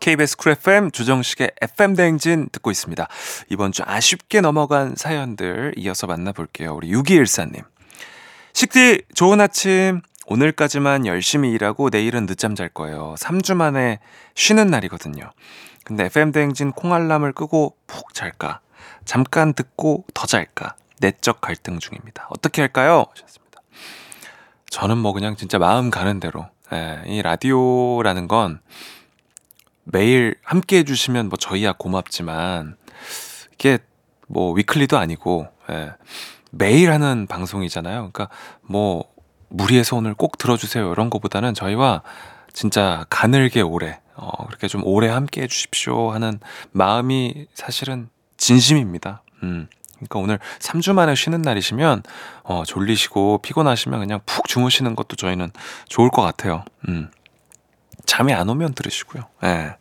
KBS 0.01 0.35
쿨 0.35 0.51
FM 0.51 0.91
조정식의 0.91 1.51
FM 1.61 1.95
대행진 1.95 2.49
듣고 2.51 2.71
있습니다. 2.71 3.07
이번 3.49 3.71
주 3.71 3.81
아쉽게 3.85 4.41
넘어간 4.41 4.93
사연들 4.97 5.73
이어서 5.77 6.05
만나볼게요. 6.05 6.75
우리 6.75 6.91
6214님. 6.91 7.63
식디, 8.51 9.03
좋은 9.15 9.39
아침. 9.39 10.01
오늘까지만 10.27 11.05
열심히 11.05 11.51
일하고 11.51 11.89
내일은 11.89 12.25
늦잠 12.25 12.55
잘 12.55 12.67
거예요. 12.67 13.15
3주 13.17 13.55
만에 13.55 13.99
쉬는 14.35 14.67
날이거든요. 14.67 15.31
근데 15.85 16.05
FM 16.05 16.33
대행진 16.33 16.73
콩알람을 16.73 17.31
끄고 17.31 17.77
푹 17.87 18.13
잘까? 18.13 18.59
잠깐 19.05 19.53
듣고 19.53 20.03
더 20.13 20.27
잘까? 20.27 20.75
내적 20.99 21.41
갈등 21.41 21.79
중입니다. 21.79 22.27
어떻게 22.29 22.61
할까요? 22.61 23.05
하셨습니다. 23.11 23.61
저는 24.69 24.97
뭐 24.97 25.13
그냥 25.13 25.35
진짜 25.35 25.57
마음 25.57 25.89
가는 25.89 26.19
대로. 26.19 26.47
예, 26.73 27.03
이 27.05 27.21
라디오라는 27.21 28.27
건 28.27 28.59
매일 29.83 30.35
함께 30.43 30.79
해주시면 30.79 31.29
뭐 31.29 31.37
저희야 31.37 31.73
고맙지만 31.73 32.75
이게 33.53 33.77
뭐 34.27 34.51
위클리도 34.53 34.97
아니고 34.97 35.47
예, 35.69 35.91
매일 36.51 36.91
하는 36.91 37.27
방송이잖아요. 37.27 38.11
그러니까 38.11 38.29
뭐 38.61 39.05
무리해서 39.49 39.95
오늘 39.95 40.13
꼭 40.15 40.37
들어주세요 40.37 40.91
이런 40.91 41.09
거보다는 41.09 41.53
저희와 41.53 42.01
진짜 42.51 43.05
가늘게 43.09 43.61
오래 43.61 43.99
어, 44.15 44.45
그렇게 44.47 44.67
좀 44.67 44.81
오래 44.85 45.09
함께 45.09 45.43
해주십시오 45.43 46.11
하는 46.11 46.39
마음이 46.71 47.47
사실은 47.53 48.09
진심입니다. 48.37 49.23
음. 49.43 49.67
그러니까 49.95 50.19
오늘 50.19 50.39
3주 50.59 50.93
만에 50.93 51.15
쉬는 51.15 51.41
날이시면 51.41 52.03
어, 52.43 52.63
졸리시고 52.65 53.39
피곤하시면 53.39 53.99
그냥 53.99 54.19
푹 54.25 54.47
주무시는 54.47 54.95
것도 54.95 55.15
저희는 55.15 55.51
좋을 55.87 56.09
것 56.09 56.21
같아요. 56.21 56.63
음. 56.87 57.09
잠이 58.05 58.33
안 58.33 58.47
오면 58.49 58.73
들으시고요. 58.73 59.23
예. 59.45 59.75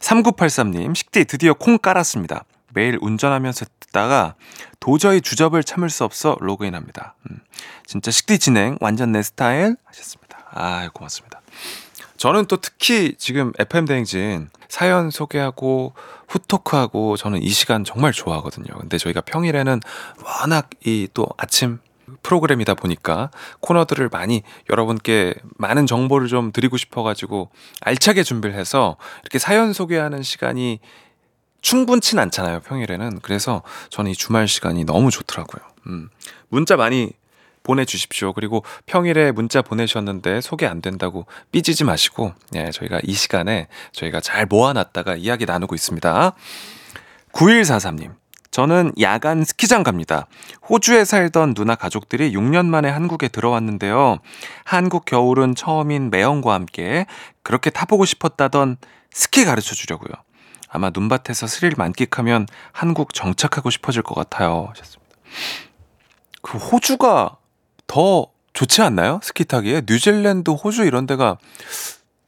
3983님, 0.00 0.94
식디 0.94 1.24
드디어 1.24 1.54
콩 1.54 1.78
깔았습니다. 1.78 2.44
매일 2.74 2.98
운전하면서 3.00 3.66
듣다가 3.80 4.34
도저히 4.80 5.20
주접을 5.20 5.64
참을 5.64 5.90
수 5.90 6.04
없어 6.04 6.36
로그인 6.40 6.74
합니다. 6.74 7.14
음, 7.30 7.38
진짜 7.86 8.10
식디 8.10 8.38
진행 8.38 8.76
완전 8.80 9.12
내 9.12 9.22
스타일 9.22 9.76
하셨습니다. 9.84 10.38
아, 10.50 10.88
고맙습니다. 10.92 11.40
저는 12.18 12.46
또 12.46 12.56
특히 12.58 13.14
지금 13.16 13.52
FM 13.58 13.86
대행진 13.86 14.50
사연 14.68 15.10
소개하고 15.10 15.94
후토크하고 16.28 17.16
저는 17.16 17.42
이 17.42 17.48
시간 17.48 17.84
정말 17.84 18.12
좋아하거든요. 18.12 18.66
근데 18.78 18.98
저희가 18.98 19.22
평일에는 19.22 19.80
워낙 20.24 20.68
이 20.84 21.08
또 21.14 21.26
아침 21.38 21.78
프로그램이다 22.22 22.74
보니까 22.74 23.30
코너들을 23.60 24.08
많이 24.10 24.42
여러분께 24.70 25.34
많은 25.56 25.86
정보를 25.86 26.28
좀 26.28 26.52
드리고 26.52 26.76
싶어가지고 26.76 27.50
알차게 27.80 28.22
준비를 28.22 28.56
해서 28.56 28.96
이렇게 29.22 29.38
사연 29.38 29.72
소개하는 29.72 30.22
시간이 30.22 30.80
충분치 31.60 32.18
않잖아요, 32.18 32.60
평일에는. 32.60 33.20
그래서 33.20 33.62
저는 33.90 34.12
이 34.12 34.14
주말 34.14 34.46
시간이 34.48 34.84
너무 34.84 35.10
좋더라고요. 35.10 35.64
음. 35.88 36.08
문자 36.48 36.76
많이 36.76 37.10
보내주십시오. 37.68 38.32
그리고 38.32 38.64
평일에 38.86 39.30
문자 39.30 39.60
보내셨는데 39.60 40.40
소개 40.40 40.66
안 40.66 40.80
된다고 40.80 41.26
삐지지 41.52 41.84
마시고, 41.84 42.32
예, 42.54 42.70
저희가 42.70 43.00
이 43.04 43.12
시간에 43.12 43.68
저희가 43.92 44.20
잘 44.20 44.46
모아놨다가 44.46 45.16
이야기 45.16 45.44
나누고 45.44 45.74
있습니다. 45.74 46.32
9143님. 47.32 48.14
저는 48.50 48.92
야간 49.00 49.44
스키장 49.44 49.82
갑니다. 49.82 50.26
호주에 50.68 51.04
살던 51.04 51.52
누나 51.52 51.74
가족들이 51.74 52.32
6년 52.32 52.66
만에 52.66 52.88
한국에 52.88 53.28
들어왔는데요. 53.28 54.18
한국 54.64 55.04
겨울은 55.04 55.54
처음인 55.54 56.10
매형과 56.10 56.54
함께 56.54 57.06
그렇게 57.42 57.68
타보고 57.68 58.06
싶었다던 58.06 58.78
스키 59.10 59.44
가르쳐 59.44 59.74
주려고요. 59.74 60.12
아마 60.70 60.90
눈밭에서 60.90 61.46
스릴 61.46 61.74
만끽하면 61.76 62.46
한국 62.72 63.12
정착하고 63.12 63.68
싶어질 63.70 64.02
것 64.02 64.14
같아요. 64.14 64.68
하셨습니다. 64.70 65.14
그 66.42 66.56
호주가 66.56 67.36
더 67.88 68.26
좋지 68.52 68.82
않나요? 68.82 69.18
스키 69.24 69.44
타기에? 69.44 69.82
뉴질랜드, 69.88 70.50
호주 70.50 70.84
이런 70.84 71.06
데가 71.06 71.38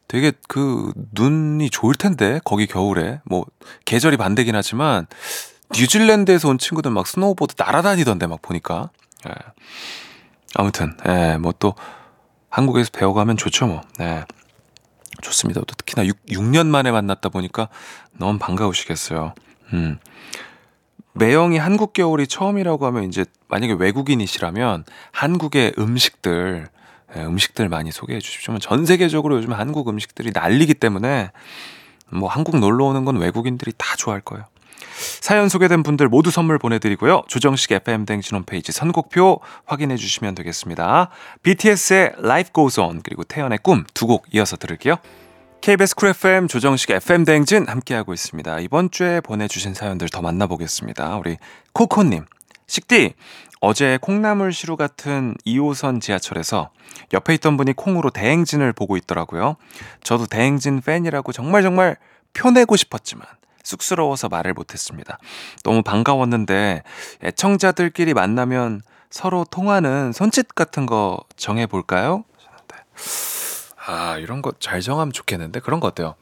되게 0.09 0.33
그 0.49 0.93
눈이 1.13 1.71
좋을 1.71 1.95
텐데 1.95 2.41
거기 2.45 2.67
겨울에 2.67 3.21
뭐 3.25 3.47
계절이 3.85 4.17
반대긴 4.17 4.57
하지만 4.57 5.07
뉴질랜드에서 5.77 6.49
온 6.49 6.59
친구들 6.59 6.91
막 6.91 7.07
스노우보드 7.07 7.55
날아다니던데 7.57 8.27
막 8.27 8.43
보니까 8.43 8.91
예. 9.29 9.33
아무튼 10.57 10.97
예, 11.07 11.37
뭐 11.37 11.53
또 11.61 11.75
한국에서 12.51 12.91
배워가면 12.93 13.37
좋죠 13.37 13.67
뭐 13.67 13.81
예. 14.01 14.25
좋습니다 15.23 15.61
또 15.61 15.75
특히나 15.77 16.07
6, 16.07 16.27
6년 16.27 16.67
만에 16.67 16.91
만났다 16.91 17.29
보니까 17.29 17.69
너무 18.13 18.39
반가우시겠어요 18.39 19.35
음. 19.73 19.99
매형이 21.13 21.59
한국 21.59 21.93
겨울이 21.93 22.27
처음이라고 22.27 22.87
하면 22.87 23.05
이제 23.05 23.25
만약에 23.49 23.75
외국인이시라면 23.79 24.85
한국의 25.13 25.75
음식들 25.79 26.69
예, 27.17 27.23
음식들 27.25 27.69
많이 27.69 27.91
소개해 27.91 28.21
주십시오. 28.21 28.57
전 28.61 28.87
세계적으로 28.87 29.37
요즘 29.37 29.53
한국 29.53 29.89
음식들이 29.89 30.31
난리기 30.33 30.75
때문에 30.75 31.33
뭐 32.09 32.29
한국 32.29 32.59
놀러 32.59 32.85
오는 32.85 33.05
건 33.05 33.17
외국인들이 33.17 33.73
다 33.77 33.97
좋아할 33.97 34.21
거예요. 34.21 34.45
사연 35.21 35.49
소개된 35.49 35.83
분들 35.83 36.09
모두 36.09 36.31
선물 36.31 36.59
보내드리고요. 36.59 37.23
조정식 37.27 37.73
FM 37.73 38.07
댕진 38.07 38.37
홈페이지 38.37 38.71
선곡표 38.71 39.41
확인해 39.65 39.97
주시면 39.97 40.35
되겠습니다. 40.37 41.11
BTS의 41.43 42.13
Life 42.19 42.53
Goes 42.55 42.79
On 42.79 43.03
그리고 43.03 43.25
태연의 43.25 43.59
꿈 43.63 43.85
두 43.95 44.07
곡 44.07 44.27
이어서 44.33 44.57
들을게요. 44.57 44.97
KBS 45.61 45.95
쿨 45.95 46.09
FM 46.09 46.49
조정식 46.49 46.91
FM 46.91 47.27
댕진 47.27 47.69
함께하고 47.69 48.15
있습니다. 48.15 48.61
이번 48.61 48.91
주에 48.91 49.21
보내주신 49.21 49.75
사연들 49.75 50.09
더 50.09 50.23
만나보겠습니다. 50.23 51.19
우리 51.19 51.37
코코님. 51.75 52.25
식디, 52.67 53.13
어제 53.61 53.99
콩나물 54.01 54.55
시루 54.55 54.79
같은 54.79 55.35
2호선 55.45 56.01
지하철에서 56.01 56.71
옆에 57.13 57.35
있던 57.35 57.59
분이 57.59 57.75
콩으로 57.75 58.09
대행진을 58.09 58.73
보고 58.73 58.97
있더라고요. 58.97 59.57
저도 60.03 60.25
대행진 60.25 60.81
팬이라고 60.81 61.33
정말 61.33 61.63
정말 61.63 61.97
표내고 62.33 62.77
싶었지만 62.77 63.27
쑥스러워서 63.63 64.31
말을 64.31 64.55
못했습니다. 64.55 65.19
너무 65.63 65.83
반가웠는데 65.83 66.85
애청자들끼리 67.23 68.15
만나면 68.15 68.81
서로 69.11 69.45
통하는 69.45 70.13
손짓 70.13 70.55
같은 70.55 70.87
거 70.87 71.21
정해볼까요? 71.37 72.25
아, 73.87 74.19
이런 74.19 74.43
거 74.43 74.53
잘 74.61 74.81
정하면 74.81 75.13
좋겠는데? 75.13 75.61
그런 75.61 75.81
거 75.81 75.87
어때요? 75.87 76.15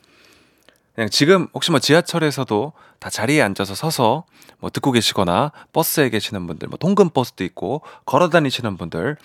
그냥 0.94 1.08
지금 1.10 1.46
혹시 1.54 1.70
뭐 1.70 1.78
지하철에서도 1.80 2.72
다 2.98 3.10
자리에 3.10 3.40
앉아서 3.42 3.74
서서 3.74 4.24
뭐 4.58 4.70
듣고 4.70 4.90
계시거나 4.92 5.52
버스에 5.72 6.10
계시는 6.10 6.46
분들, 6.46 6.68
뭐 6.68 6.78
통근 6.78 7.10
버스도 7.10 7.44
있고 7.44 7.82
걸어 8.04 8.28
다니시는 8.28 8.76
분들 8.76 9.16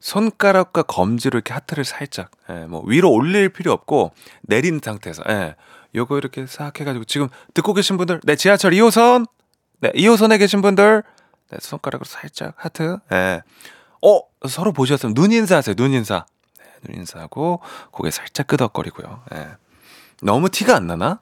손가락과 0.00 0.82
검지로 0.82 1.36
이렇게 1.38 1.52
하트를 1.54 1.84
살짝 1.84 2.30
예, 2.50 2.66
뭐 2.66 2.82
위로 2.84 3.12
올릴 3.12 3.50
필요 3.50 3.70
없고 3.72 4.10
내린 4.42 4.80
상태에서 4.82 5.22
예. 5.28 5.54
요거 5.94 6.18
이렇게 6.18 6.46
싹 6.46 6.80
해가지고 6.80 7.04
지금 7.04 7.28
듣고 7.54 7.72
계신 7.74 7.96
분들 7.98 8.20
네 8.24 8.34
지하철 8.34 8.72
2호선 8.72 9.26
네 9.80 9.92
2호선에 9.92 10.40
계신 10.40 10.60
분들 10.60 11.04
네 11.50 11.58
손가락으로 11.60 12.04
살짝 12.04 12.54
하트 12.56 12.98
예. 13.12 13.42
어 14.04 14.20
서로 14.48 14.72
보셨으면 14.72 15.14
눈 15.14 15.30
인사하세요 15.30 15.76
눈 15.76 15.92
인사 15.92 16.24
네, 16.24 16.41
눈 16.84 16.96
인사하고 16.96 17.60
고개 17.90 18.10
살짝 18.10 18.46
끄덕거리고요 18.46 19.22
예. 19.34 19.48
너무 20.22 20.48
티가 20.50 20.76
안 20.76 20.86
나나? 20.86 21.20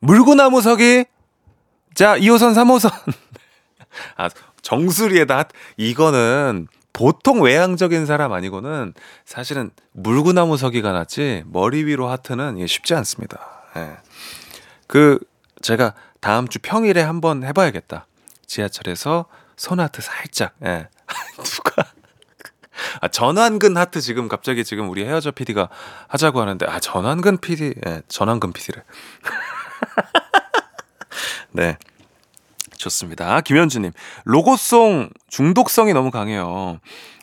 물구나무서기 0.00 1.06
자 1.94 2.16
2호선 2.16 2.54
3호선 2.54 2.92
아 4.16 4.28
정수리에다 4.62 5.48
이거는 5.76 6.68
보통 6.92 7.42
외향적인 7.42 8.06
사람 8.06 8.32
아니고는 8.32 8.92
사실은 9.24 9.70
물구나무 9.92 10.56
서기가 10.56 10.90
낫지 10.92 11.44
머리 11.46 11.84
위로 11.84 12.08
하트는 12.08 12.66
쉽지 12.66 12.94
않습니다. 12.94 13.38
예. 13.76 13.96
그 14.88 15.20
제가 15.62 15.94
다음 16.20 16.48
주 16.48 16.58
평일에 16.60 17.00
한번 17.00 17.44
해봐야겠다. 17.44 18.06
지하철에서 18.46 19.26
손 19.56 19.78
하트 19.78 20.02
살짝. 20.02 20.54
예. 20.64 20.88
누가 21.38 21.77
아, 23.00 23.08
전완근 23.08 23.76
하트 23.76 24.00
지금 24.00 24.28
갑자기 24.28 24.64
지금 24.64 24.88
우리 24.90 25.04
헤어져 25.04 25.30
PD가 25.30 25.68
하자고 26.08 26.40
하는데 26.40 26.66
아 26.66 26.80
전완근 26.80 27.38
PD 27.38 27.74
예, 27.86 28.02
전완근 28.08 28.52
PD를 28.52 28.82
네 31.52 31.76
좋습니다. 32.78 33.40
김현주님, 33.42 33.92
로고송 34.24 35.10
중독성이 35.28 35.92
너무 35.92 36.10
강해요. 36.10 36.78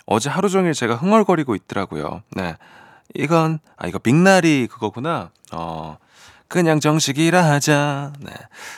어제 0.06 0.30
하루 0.30 0.50
종일 0.50 0.74
제가 0.74 0.96
흥얼거리고 0.96 1.56
있더라고요. 1.56 2.22
네. 2.36 2.56
이건, 3.16 3.60
아, 3.78 3.88
이거 3.88 3.98
빅나리 3.98 4.68
그거구나. 4.68 5.32
어, 5.52 5.98
그냥 6.48 6.80
정식이라 6.80 7.44
하자. 7.44 8.14
네. 8.20 8.32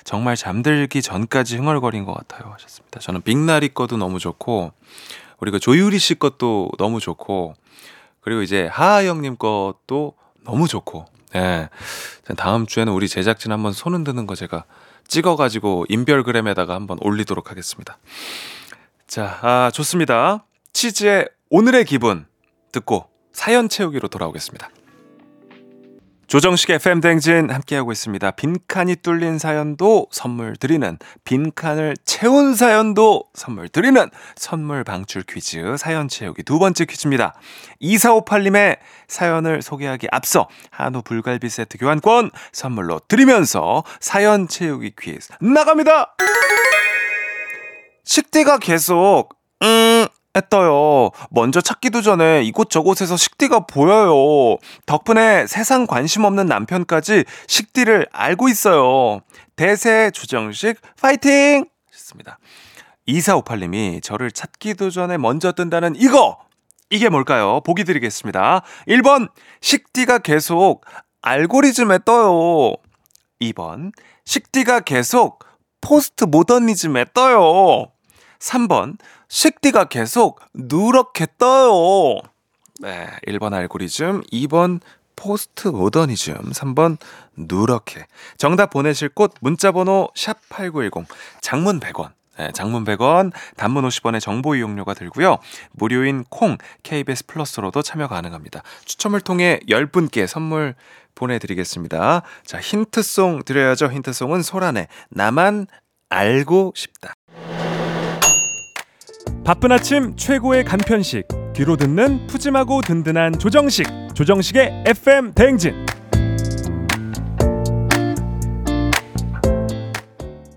정말 0.06 0.36
잠들기 0.36 1.02
전까지 1.02 1.58
흥얼거린 1.58 2.06
것 2.06 2.14
같아요. 2.14 2.54
하셨습니다. 2.54 3.00
저는 3.00 3.22
빅나리 3.24 3.74
것도 3.74 3.98
너무 3.98 4.20
좋고, 4.20 4.72
그리고 5.38 5.60
조유리 5.60 6.00
씨 6.00 6.15
것도 6.15 6.69
너무 6.78 7.00
좋고, 7.00 7.54
그리고 8.21 8.41
이제 8.41 8.67
하하영님 8.67 9.38
것도 9.38 10.13
너무 10.43 10.67
좋고, 10.67 11.06
네. 11.34 11.69
다음 12.36 12.65
주에는 12.65 12.91
우리 12.93 13.08
제작진 13.08 13.52
한번 13.52 13.73
손 13.73 13.93
흔드는 13.93 14.28
거 14.28 14.36
제가 14.36 14.65
찍어가지고 15.08 15.86
인별그램에다가 15.89 16.73
한번 16.73 16.97
올리도록 17.02 17.52
하겠습니다. 17.52 17.97
자, 19.08 19.39
아, 19.41 19.71
좋습니다. 19.73 20.45
치즈의 20.73 21.30
오늘의 21.50 21.86
기분 21.86 22.26
듣고 22.71 23.08
사연 23.32 23.69
채우기로 23.69 24.10
돌아오겠습니다. 24.10 24.69
조정식 26.28 26.72
FM 26.72 27.00
댕진 27.00 27.50
함께하고 27.50 27.94
있습니다. 27.94 28.32
빈칸이 28.32 28.98
뚫린 28.98 29.40
사연도 29.40 30.08
선물 30.12 30.58
드리는 30.58 30.98
빈칸을 31.24 31.96
채운 32.04 32.54
사연도 32.54 33.24
선물 33.34 33.70
드리는 33.70 34.10
선물 34.36 34.84
방출 34.84 35.24
퀴즈 35.24 35.78
사연 35.78 36.10
채우기 36.10 36.44
두 36.44 36.60
번째 36.60 36.84
퀴즈입니다. 36.84 37.34
2458님의 37.82 38.80
사연을 39.08 39.62
소개하기 39.62 40.10
앞서 40.12 40.50
한우 40.70 41.02
불갈비 41.02 41.48
세트 41.48 41.78
교환권 41.78 42.32
선물로 42.52 43.00
드리면서 43.08 43.86
사연 44.02 44.50
채우기 44.50 44.96
퀴즈 45.00 45.32
나갑니다. 45.40 46.18
식대가 48.04 48.58
계속 48.58 49.30
음 49.30 49.37
했어요. 50.38 51.10
먼저 51.30 51.62
찾기도 51.62 52.02
전에 52.02 52.43
이곳저곳에서 52.43 53.17
식디가 53.17 53.62
보여요. 53.62 54.58
덕분에 54.86 55.47
세상 55.47 55.86
관심 55.88 56.23
없는 56.23 56.45
남편까지 56.45 57.26
식디를 57.47 58.08
알고 58.12 58.50
있어요. 58.50 59.21
대세 59.56 60.12
조정식 60.12 60.80
파이팅! 61.02 61.65
좋습니다. 61.91 62.39
2458님이 63.08 64.02
저를 64.04 64.32
찾기도 64.32 64.89
전에 64.89 65.17
먼저 65.17 65.52
뜬다는 65.52 65.95
이거! 65.97 66.38
이게 66.89 67.10
뭘까요? 67.10 67.60
보기 67.65 67.84
드리겠습니다. 67.84 68.62
1번, 68.88 69.30
식디가 69.60 70.19
계속 70.19 70.86
알고리즘에 71.21 72.00
떠요. 72.06 72.76
2번, 73.41 73.91
식디가 74.26 74.82
계속 74.82 75.43
포스트 75.82 76.23
모더니즘에 76.23 77.06
떠요. 77.13 77.91
3번, 78.39 78.97
식디가 79.28 79.86
계속 79.86 80.40
누렇게 80.54 81.28
떠요. 81.38 82.22
네, 82.80 83.08
1번 83.28 83.54
알고리즘, 83.54 84.24
2번 84.32 84.80
포스트 85.16 85.68
모더니즘, 85.68 86.52
3번 86.52 86.98
누렇게. 87.36 88.06
정답 88.38 88.70
보내실 88.70 89.10
곳 89.10 89.34
문자번호 89.42 90.10
샵8910, 90.16 91.06
장문 91.42 91.80
100원, 91.80 92.12
네, 92.38 92.52
장문 92.54 92.86
100원, 92.86 93.32
단문 93.58 93.84
50원의 93.88 94.22
정보 94.22 94.56
이용료가 94.56 94.94
들고요. 94.94 95.40
무료인 95.72 96.24
콩 96.30 96.58
KBS 96.84 97.26
플러스로도 97.26 97.82
참여 97.82 98.08
가능합니다. 98.08 98.62
추첨을 98.86 99.22
통해 99.22 99.60
10분께 99.68 100.28
선물 100.28 100.76
보내드리겠습니다. 101.16 102.22
자, 102.46 102.62
힌트송 102.62 103.42
드려야죠. 103.44 103.92
힌트송은 103.92 104.44
소란의 104.44 104.88
나만 105.10 105.66
알고 106.10 106.74
싶다. 106.76 107.13
바쁜 109.48 109.72
아침 109.72 110.14
최고의 110.18 110.66
간편식 110.66 111.26
귀로 111.56 111.78
듣는 111.78 112.28
푸짐하고 112.28 112.82
든든한 112.82 113.40
조정식 113.40 113.88
조정식의 114.14 114.84
FM 114.88 115.32
대행진 115.36 115.86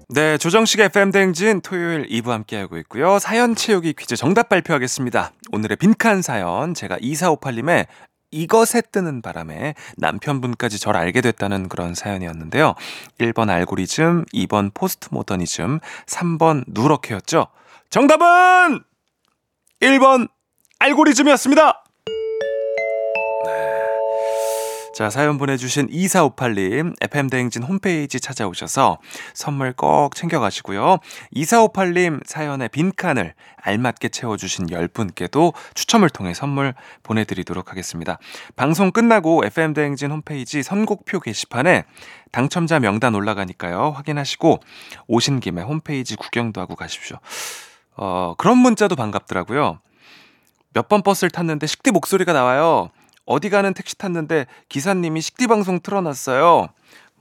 네, 0.09 0.37
조정식의 0.39 0.87
FM 0.87 1.13
댕진 1.13 1.61
토요일 1.61 2.09
2부 2.09 2.31
함께하고 2.31 2.79
있고요. 2.79 3.21
사연 3.21 3.55
채우기 3.55 3.93
퀴즈 3.93 4.17
정답 4.17 4.49
발표하겠습니다. 4.49 5.35
오늘의 5.53 5.77
빈칸 5.77 6.21
사연 6.21 6.75
제가 6.75 6.99
2458님의 6.99 7.87
이것에 8.33 8.83
뜨는 8.91 9.23
바람에 9.23 9.75
남편분까지 9.99 10.81
절 10.81 10.97
알게 10.97 11.21
됐다는 11.21 11.69
그런 11.69 11.95
사연이었는데요. 11.95 12.75
1번 13.21 13.51
알고리즘, 13.51 14.25
2번 14.35 14.75
포스트 14.75 15.11
모더니즘, 15.13 15.79
3번 16.07 16.65
누렇게였죠. 16.67 17.47
정답은 17.91 18.85
1번 19.81 20.29
알고리즘이었습니다. 20.79 21.83
자, 24.95 25.11
사연 25.11 25.39
보내주신 25.39 25.89
2458님, 25.89 26.95
FM대행진 27.01 27.65
홈페이지 27.65 28.21
찾아오셔서 28.21 28.99
선물 29.35 29.73
꼭 29.73 30.15
챙겨가시고요. 30.15 30.99
2458님 31.35 32.21
사연의 32.25 32.69
빈칸을 32.69 33.35
알맞게 33.57 34.11
채워주신 34.11 34.67
10분께도 34.67 35.53
추첨을 35.75 36.11
통해 36.11 36.33
선물 36.33 36.75
보내드리도록 37.03 37.73
하겠습니다. 37.73 38.19
방송 38.55 38.93
끝나고 38.93 39.45
FM대행진 39.47 40.13
홈페이지 40.13 40.63
선곡표 40.63 41.19
게시판에 41.19 41.83
당첨자 42.31 42.79
명단 42.79 43.17
올라가니까요. 43.17 43.91
확인하시고 43.97 44.61
오신 45.09 45.41
김에 45.41 45.63
홈페이지 45.63 46.15
구경도 46.15 46.61
하고 46.61 46.77
가십시오. 46.77 47.19
어, 48.01 48.35
그런 48.39 48.59
문자도 48.59 48.97
반갑더라고요. 48.97 49.81
몇 50.73 50.89
번 50.89 51.03
버스를 51.03 51.31
탔는데 51.31 51.67
식디 51.67 51.91
목소리가 51.91 52.33
나와요. 52.33 52.91
어디 53.27 53.51
가는 53.51 53.75
택시 53.75 53.97
탔는데 53.99 54.47
기사님이 54.69 55.21
식디 55.21 55.47
방송 55.49 55.81
틀어놨어요. 55.81 56.69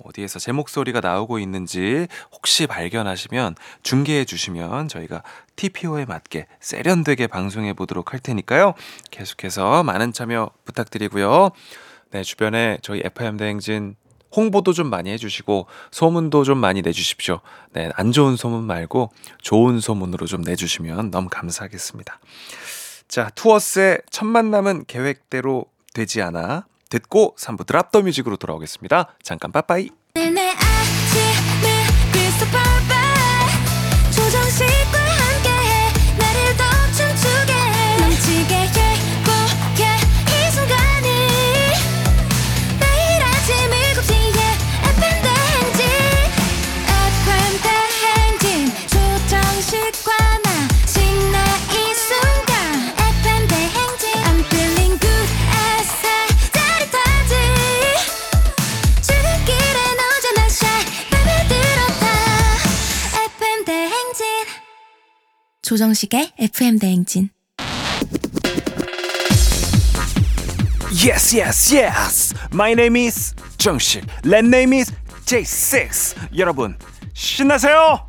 어디에서 0.01 0.39
제 0.39 0.53
목소리가 0.53 1.01
나오고 1.01 1.39
있는지 1.39 2.07
혹시 2.31 2.67
발견하시면 2.67 3.55
중계해 3.83 4.23
주시면 4.23 4.87
저희가 4.87 5.23
TPO에 5.57 6.05
맞게 6.05 6.47
세련되게 6.61 7.27
방송해 7.27 7.73
보도록 7.73 8.13
할 8.13 8.19
테니까요. 8.21 8.75
계속해서 9.11 9.83
많은 9.83 10.13
참여 10.13 10.51
부탁드리고요. 10.63 11.49
네, 12.11 12.23
주변에 12.23 12.77
저희 12.81 13.01
FM 13.03 13.35
대행진 13.37 13.95
홍보도 14.35 14.73
좀 14.73 14.89
많이 14.89 15.09
해주시고 15.11 15.67
소문도 15.91 16.43
좀 16.43 16.57
많이 16.57 16.81
내주십시오. 16.81 17.41
네, 17.73 17.89
안 17.95 18.11
좋은 18.11 18.35
소문 18.35 18.63
말고 18.63 19.11
좋은 19.41 19.79
소문으로 19.79 20.25
좀 20.25 20.41
내주시면 20.41 21.11
너무 21.11 21.29
감사하겠습니다. 21.29 22.19
자, 23.07 23.29
투어스의 23.33 24.01
첫 24.11 24.25
만남은 24.25 24.85
계획대로 24.85 25.65
되지 25.93 26.21
않아 26.21 26.65
듣고 26.89 27.35
3부 27.37 27.65
드랍 27.65 27.91
더 27.91 28.01
뮤직으로 28.01 28.37
돌아오겠습니다. 28.37 29.15
잠깐 29.23 29.51
빠빠이. 29.51 29.89
조정식의 65.69 66.31
FM 66.39 66.79
대행진 66.79 67.29
Yes, 70.91 71.37
yes, 71.37 71.75
yes. 71.75 72.33
My 72.51 72.71
name 72.71 72.99
is 72.99 73.35
정식. 73.59 74.03
Let 74.25 74.47
name 74.47 74.75
is 74.75 74.91
J6. 75.25 76.39
여러분, 76.39 76.75
신나세요? 77.13 78.07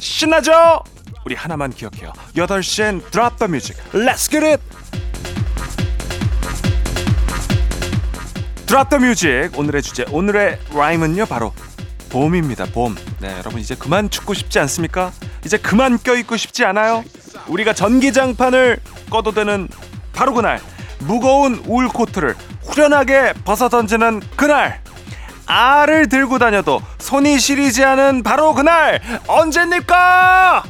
신나죠? 0.00 0.82
우리 1.24 1.36
하나만 1.36 1.70
기억해요. 1.70 2.12
8시엔 2.34 3.08
Drop 3.12 3.36
the 3.38 3.48
Music. 3.48 3.80
Let's 3.92 4.28
get 4.28 4.44
it! 4.44 4.60
Drop 8.66 8.90
the 8.90 9.00
Music. 9.00 9.56
오늘의 9.56 9.80
주제, 9.80 10.04
오늘의 10.10 10.58
라임은요, 10.74 11.26
바로 11.26 11.52
봄입니다, 12.18 12.66
봄. 12.66 12.94
네, 13.18 13.32
여러분 13.38 13.58
이제 13.60 13.74
그만 13.74 14.08
춥고 14.08 14.34
싶지 14.34 14.60
않습니까? 14.60 15.10
이제 15.44 15.56
그만 15.58 15.98
껴입고 15.98 16.36
싶지 16.36 16.64
않아요? 16.64 17.02
우리가 17.48 17.72
전기장판을 17.72 18.78
꺼도 19.10 19.32
되는 19.32 19.66
바로 20.12 20.32
그날 20.32 20.60
무거운 21.00 21.60
울 21.66 21.88
코트를 21.88 22.36
후련하게 22.62 23.32
벗어 23.44 23.68
던지는 23.68 24.22
그날 24.36 24.80
알을 25.46 26.08
들고 26.08 26.38
다녀도 26.38 26.80
손이 26.98 27.40
시리지 27.40 27.82
않은 27.84 28.22
바로 28.22 28.54
그날 28.54 29.00
언제입니까? 29.26 30.62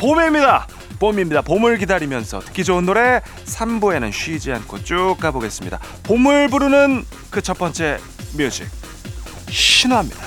봄입니다. 0.00 0.66
봄입니다. 0.98 1.42
봄을 1.42 1.78
기다리면서 1.78 2.40
듣기 2.40 2.64
좋은 2.64 2.84
노래 2.84 3.20
3부에는 3.44 4.12
쉬지 4.12 4.52
않고 4.52 4.82
쭉 4.82 5.16
가보겠습니다. 5.20 5.78
봄을 6.02 6.48
부르는 6.48 7.04
그 7.30 7.40
첫 7.40 7.56
번째 7.58 7.98
뮤직 8.36 8.66
신화입니다. 9.48 10.20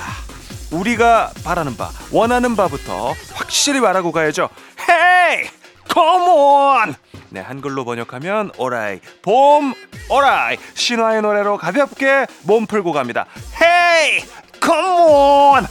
우리가 0.70 1.32
바라는 1.44 1.76
바, 1.76 1.90
원하는 2.12 2.54
바부터 2.56 3.14
확실히 3.34 3.80
말하고 3.80 4.12
가야죠. 4.12 4.48
Hey, 4.88 5.48
come 5.92 6.28
on. 6.28 6.94
네, 7.30 7.40
한글로 7.40 7.84
번역하면 7.84 8.50
오라이, 8.56 9.00
봄, 9.22 9.74
오라이. 10.08 10.56
신화의 10.74 11.22
노래로 11.22 11.56
가볍게 11.58 12.26
몸 12.42 12.66
풀고 12.66 12.92
갑니다. 12.92 13.26
Hey, 13.60 14.22
come 14.62 15.02
on. 15.12 15.66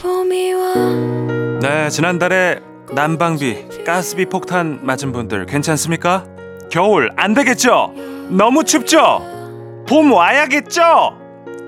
봄이 0.00 0.52
와 0.54 0.74
네, 1.60 1.88
지난달에 1.90 2.60
난방비, 2.92 3.84
가스비 3.86 4.26
폭탄 4.26 4.80
맞은 4.82 5.12
분들 5.12 5.46
괜찮습니까? 5.46 6.24
겨울 6.70 7.10
안 7.16 7.34
되겠죠? 7.34 7.92
너무 8.30 8.64
춥죠? 8.64 9.22
봄 9.88 10.12
와야겠죠? 10.12 11.21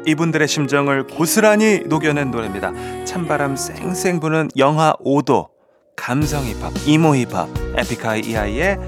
이분들의 0.06 0.46
심정을 0.48 1.06
고스란히 1.06 1.82
녹여낸 1.86 2.30
노래입니다. 2.30 2.72
찬바람 3.04 3.56
쌩쌩 3.56 4.20
부는 4.20 4.50
영하 4.56 4.94
5도, 5.04 5.48
감성 5.96 6.44
힙합, 6.44 6.72
이모 6.86 7.14
힙합, 7.14 7.48
에픽하이 7.76 8.20
이하이의 8.20 8.78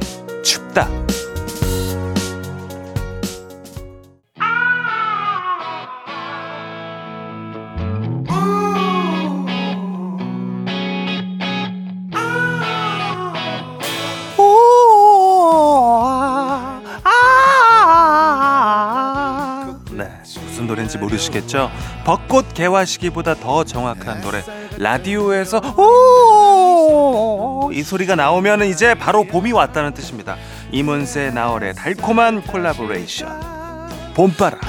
춥다. 0.42 0.88
모르시겠죠? 21.16 21.70
벚꽃 22.04 22.54
개화 22.54 22.84
시기보다 22.84 23.34
더 23.34 23.64
정확한 23.64 24.20
노래. 24.20 24.42
라디오에서 24.78 25.60
오! 25.76 27.70
이 27.72 27.82
소리가 27.82 28.14
나오면 28.14 28.64
이제 28.64 28.94
바로 28.94 29.24
봄이 29.24 29.52
왔다는 29.52 29.94
뜻입니다. 29.94 30.36
이문세 30.72 31.30
나얼의 31.30 31.74
달콤한 31.74 32.42
콜라보레이션. 32.42 33.28
봄바람. 34.14 34.60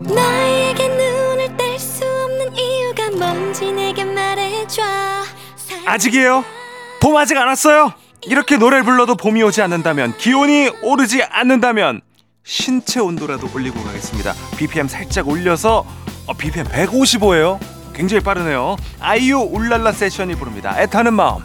나에게 0.00 0.88
눈을 0.88 1.56
뗄 1.56 1.78
수 1.78 2.04
없는 2.04 2.56
이유가 2.56 3.10
뭔지 3.10 3.70
내게 3.72 4.04
말해줘 4.04 4.82
아직이에요. 5.86 6.44
봄 7.00 7.16
아직 7.16 7.36
안 7.36 7.46
왔어요. 7.48 7.92
이렇게 8.26 8.56
노래를 8.56 8.84
불러도 8.84 9.16
봄이 9.16 9.42
오지 9.42 9.62
않는다면 9.62 10.16
기온이 10.16 10.70
오르지 10.82 11.22
않는다면 11.22 12.00
신체 12.44 13.00
온도라도 13.00 13.48
올리고 13.54 13.82
가겠습니다. 13.82 14.32
BPM 14.56 14.88
살짝 14.88 15.28
올려서 15.28 15.84
어, 16.26 16.32
BPM 16.34 16.66
155예요. 16.66 17.58
굉장히 17.92 18.22
빠르네요. 18.22 18.76
아이유 19.00 19.38
울랄라 19.38 19.92
세션이 19.92 20.34
부릅니다. 20.36 20.80
애타는 20.80 21.14
마음. 21.14 21.44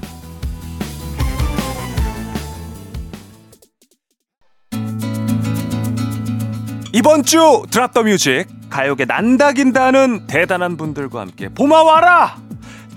이번 6.93 7.23
주 7.23 7.63
드랍 7.69 7.93
더 7.93 8.01
뮤직 8.01 8.45
가요계 8.69 9.05
난다긴다는 9.05 10.25
대단한 10.27 10.77
분들과 10.77 11.21
함께 11.21 11.47
봄아 11.49 11.83
와라 11.83 12.37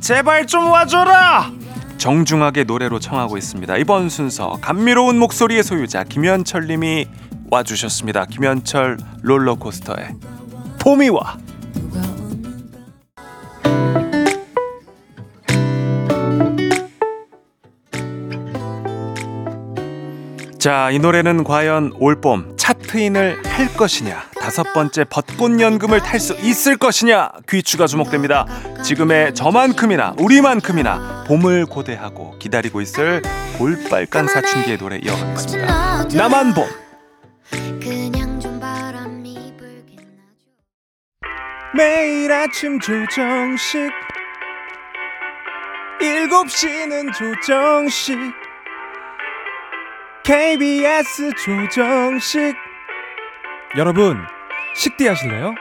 제발 0.00 0.46
좀 0.46 0.70
와줘라 0.70 1.52
정중하게 2.00 2.64
노래로 2.64 2.98
청하고 2.98 3.36
있습니다. 3.36 3.76
이번 3.76 4.08
순서 4.08 4.56
감미로운 4.62 5.18
목소리의 5.18 5.62
소유자 5.62 6.02
김현철 6.02 6.66
님이 6.66 7.06
와주셨습니다. 7.50 8.24
김현철 8.24 8.96
롤러코스터에 9.22 10.14
봄이 10.80 11.10
와. 11.10 11.36
자, 20.58 20.90
이 20.90 20.98
노래는 20.98 21.44
과연 21.44 21.92
올봄 21.98 22.56
차트인을 22.56 23.42
할 23.44 23.74
것이냐, 23.76 24.22
다섯 24.40 24.72
번째 24.72 25.04
벚꽃 25.04 25.60
연금을 25.60 26.00
탈 26.00 26.18
수 26.18 26.34
있을 26.40 26.76
것이냐, 26.76 27.30
귀추가 27.48 27.86
주목됩니다. 27.86 28.46
지금의 28.82 29.34
저만큼이나 29.34 30.14
우리만큼이나 30.18 31.24
봄을 31.28 31.66
고대하고 31.66 32.38
기다리고 32.38 32.80
있을 32.80 33.22
볼빨간 33.58 34.26
사춘기의 34.26 34.78
노래 34.78 34.98
이어가겠습니다. 35.02 36.04
나만 36.14 36.54
봄. 36.54 36.66
매일 41.76 42.32
아침 42.32 42.80
조정식 42.80 43.90
7시는 46.00 47.12
조정식 47.14 48.18
KBS 50.24 51.30
조정식 51.36 52.69
여러분 53.76 54.18
식대 54.74 55.08
하실래요? 55.08 55.54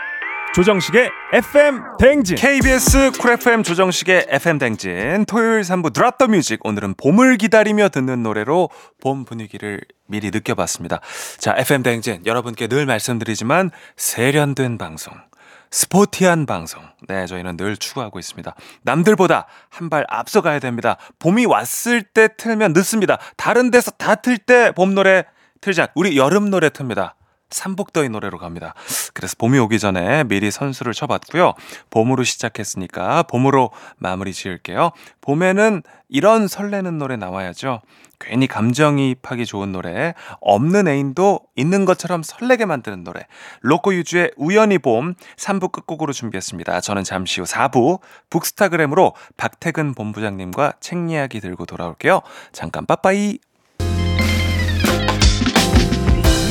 조정식의 0.56 1.12
FM 1.34 1.82
댕진 2.00 2.36
KBS 2.36 3.12
쿨 3.20 3.34
FM 3.34 3.62
조정식의 3.62 4.26
FM 4.30 4.58
댕진 4.58 5.26
토요일 5.26 5.62
3부 5.62 5.94
Drop 5.94 6.18
the 6.18 6.28
Music 6.28 6.60
오늘은 6.66 6.96
봄을 6.96 7.38
기다리며 7.38 7.90
듣는 7.90 8.24
노래로 8.24 8.70
봄 9.00 9.26
분위기를 9.26 9.80
미리 10.08 10.32
느껴봤습니다 10.32 11.02
자 11.38 11.54
FM 11.58 11.84
댕진 11.84 12.26
여러분께 12.26 12.68
늘 12.68 12.86
말씀드리지만 12.88 13.70
세련된 13.96 14.78
방송 14.78 15.14
스포티한 15.72 16.48
방송. 16.48 16.82
네, 17.08 17.28
저희는 17.28 17.56
늘 17.56 17.78
추구하고 17.78 18.18
있습니다. 18.18 18.56
남들보다 18.82 19.46
한 19.70 19.88
발 19.92 20.04
앞서가야 20.10 20.58
됩니다. 20.58 20.98
봄이 21.20 21.46
왔을 21.46 22.02
때 22.02 22.28
틀면 22.38 22.74
늦습니다. 22.74 23.20
다른 23.38 23.70
데서 23.70 23.92
다 23.92 24.16
틀 24.16 24.40
때 24.40 24.72
봄 24.72 24.96
노래 24.96 25.26
않, 25.78 25.88
우리 25.94 26.18
여름 26.18 26.50
노래 26.50 26.70
틉니다. 26.70 27.12
삼복더위 27.50 28.10
노래로 28.10 28.38
갑니다. 28.38 28.74
그래서 29.14 29.36
봄이 29.38 29.58
오기 29.60 29.80
전에 29.80 30.24
미리 30.26 30.52
선수를 30.52 30.94
쳐봤고요. 30.94 31.54
봄으로 31.90 32.24
시작했으니까 32.24 33.24
봄으로 33.24 33.72
마무리 33.98 34.34
지을게요. 34.34 34.92
봄에는 35.22 35.84
이런 36.10 36.48
설레는 36.48 36.98
노래 36.98 37.16
나와야죠. 37.18 37.82
괜히 38.20 38.48
감정이입하기 38.48 39.46
좋은 39.46 39.72
노래, 39.72 40.14
없는 40.42 40.88
애인도 40.88 41.40
있는 41.56 41.86
것처럼 41.86 42.22
설레게 42.22 42.66
만드는 42.66 43.04
노래. 43.04 43.26
로코 43.62 43.94
유주의 43.94 44.32
우연히 44.36 44.78
봄 44.78 45.14
3부 45.38 45.72
끝곡으로 45.72 46.12
준비했습니다. 46.12 46.82
저는 46.82 47.04
잠시 47.06 47.40
후 47.40 47.48
4부 47.48 48.00
북스타그램으로 48.30 49.14
박태근 49.38 49.94
본부장님과 49.96 50.74
책 50.82 51.10
이야기 51.10 51.40
들고 51.40 51.66
돌아올게요. 51.66 52.22
잠깐 52.52 52.86
빠빠이. 52.86 53.40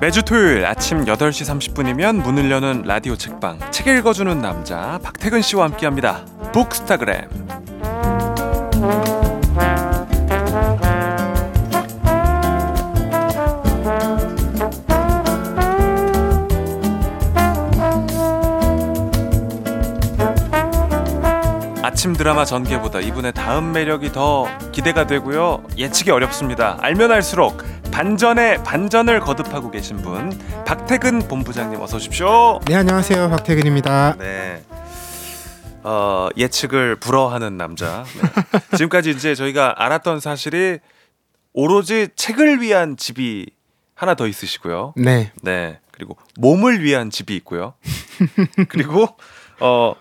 매주 0.00 0.22
토요일 0.22 0.64
아침 0.64 1.04
8시 1.04 1.74
30분이면 1.74 2.22
문을 2.22 2.48
여는 2.52 2.82
라디오 2.84 3.16
책방 3.16 3.58
책 3.72 3.88
읽어주는 3.88 4.40
남자 4.40 5.00
박태근 5.02 5.42
씨와 5.42 5.64
함께합니다. 5.64 6.24
북스타그램. 6.52 7.28
아침 21.82 22.12
드라마 22.12 22.44
전개보다 22.44 23.00
이분의 23.00 23.32
다음 23.32 23.72
매력이 23.72 24.12
더 24.12 24.46
기대가 24.70 25.08
되고요. 25.08 25.64
예측이 25.76 26.12
어렵습니다. 26.12 26.76
알면 26.80 27.10
알수록 27.10 27.64
반전에 27.92 28.62
반전을 28.62 29.20
거듭하고 29.20 29.70
계신 29.70 29.96
분 29.98 30.30
박태근 30.64 31.28
본부장님 31.28 31.80
어서 31.80 31.96
오십시오. 31.96 32.60
네 32.66 32.76
안녕하세요 32.76 33.30
박태근입니다. 33.30 34.16
네. 34.18 34.62
어, 35.82 36.28
예측을 36.36 36.96
불허하는 36.96 37.56
남자. 37.56 38.04
네. 38.04 38.60
지금까지 38.76 39.10
이제 39.10 39.34
저희가 39.34 39.74
알았던 39.78 40.20
사실이 40.20 40.78
오로지 41.52 42.08
책을 42.14 42.60
위한 42.60 42.96
집이 42.96 43.46
하나 43.94 44.14
더 44.14 44.26
있으시고요. 44.26 44.94
네 44.96 45.32
네. 45.42 45.80
그리고 45.90 46.16
몸을 46.36 46.82
위한 46.82 47.10
집이 47.10 47.34
있고요. 47.36 47.74
그리고 48.68 49.08
어 49.60 49.94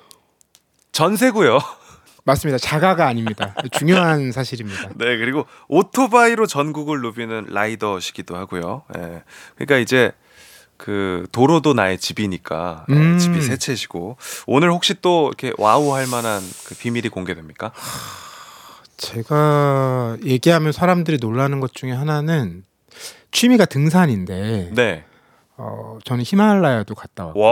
전세고요. 0.92 1.60
맞습니다. 2.28 2.58
자가가 2.58 3.08
아닙니다. 3.08 3.56
중요한 3.72 4.32
사실입니다. 4.34 4.90
네, 4.96 5.18
그리고 5.18 5.46
오토바이로 5.70 6.46
전국을 6.46 7.02
누비는 7.02 7.48
라이더시기도 7.50 8.36
하고요. 8.36 8.84
예. 8.98 9.24
그러니까 9.56 9.78
이제 9.78 10.12
그 10.76 11.26
도로도 11.32 11.74
나의 11.74 11.98
집이니까 11.98 12.86
예, 12.90 12.94
음. 12.94 13.18
집이 13.18 13.42
세 13.42 13.56
채시고 13.56 14.18
오늘 14.46 14.72
혹시 14.72 14.94
또 15.02 15.28
이렇게 15.28 15.54
wow 15.58 15.94
할 15.94 16.06
만한 16.06 16.42
그 16.66 16.76
비밀이 16.76 17.08
공개됩니까? 17.10 17.72
제가 18.98 20.18
얘기하면 20.26 20.74
사람들이 20.74 21.20
놀라는 21.22 21.62
것 21.62 21.74
중에 21.74 21.94
하나는 21.94 22.64
취미가 23.32 23.66
등산인데 23.66 24.72
네. 24.76 25.06
어, 25.56 25.98
저는 26.04 26.26
히말라야도 26.28 26.94
갔다 26.94 27.28
왔고 27.28 27.40
와. 27.40 27.50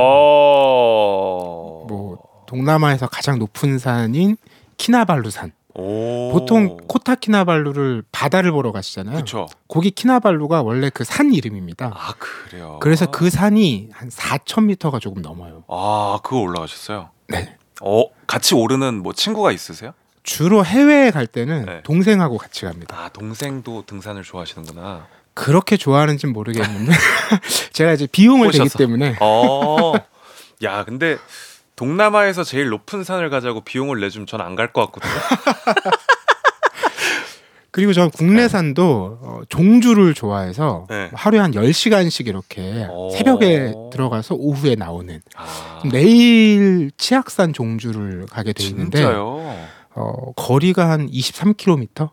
뭐 1.87 2.17
동남아에서 2.47 3.07
가장 3.07 3.39
높은 3.39 3.79
산인 3.79 4.35
키나발루산. 4.77 5.51
오. 5.77 6.31
보통 6.31 6.77
코타키나발루를 6.87 8.03
바다를 8.11 8.51
보러 8.53 8.71
가시잖아요. 8.71 9.15
그렇죠. 9.15 9.47
거기 9.67 9.91
키나발루가 9.91 10.61
원래 10.61 10.89
그 10.89 11.03
산 11.03 11.33
이름입니다. 11.33 11.91
아 11.93 12.13
그래요. 12.17 12.79
그래서 12.81 13.07
그 13.11 13.29
산이 13.29 13.89
한 13.91 14.09
4,000m가 14.09 15.01
조금 15.01 15.21
넘어요. 15.21 15.65
아 15.67 16.19
그거 16.23 16.37
올라가셨어요? 16.39 17.09
네. 17.27 17.57
어 17.81 18.05
같이 18.25 18.55
오르는 18.55 19.03
뭐 19.03 19.11
친구가 19.11 19.51
있으세요? 19.51 19.91
주로 20.23 20.63
해외에 20.65 21.11
갈 21.11 21.27
때는 21.27 21.65
네. 21.65 21.81
동생하고 21.83 22.37
같이 22.37 22.63
갑니다. 22.63 22.95
아 22.97 23.09
동생도 23.09 23.83
등산을 23.85 24.23
좋아하시는구나. 24.23 25.07
그렇게 25.33 25.75
좋아하는지는 25.75 26.33
모르겠는데 26.33 26.93
제가 27.73 27.91
이제 27.91 28.07
비용을 28.07 28.47
꼬셔서. 28.51 28.77
때문에 28.77 29.17
어. 29.19 29.91
야, 30.63 30.85
근데 30.85 31.17
동남아에서 31.75 32.43
제일 32.43 32.69
높은 32.69 33.03
산을 33.03 33.29
가자고 33.29 33.61
비용을 33.61 33.99
내주면 33.99 34.27
전 34.27 34.41
안 34.41 34.55
갈 34.55 34.71
것 34.73 34.85
같거든요. 34.91 35.13
그리고 37.71 37.91
전 37.91 38.09
국내산도 38.09 39.19
어, 39.21 39.41
종주를 39.49 40.13
좋아해서 40.13 40.85
네. 40.89 41.09
하루에 41.13 41.39
한 41.41 41.51
10시간씩 41.51 42.27
이렇게 42.27 42.87
오. 42.89 43.09
새벽에 43.09 43.73
들어가서 43.91 44.35
오후에 44.35 44.75
나오는 44.75 45.19
아, 45.35 45.81
내일 45.91 46.91
치악산 46.97 47.51
종주를 47.51 48.27
가게 48.31 48.53
돼 48.53 48.63
있는데 48.63 48.99
진짜요? 48.99 49.67
어, 49.93 50.31
거리가 50.37 50.89
한 50.89 51.09
23km 51.11 51.89
그러니까 51.95 52.09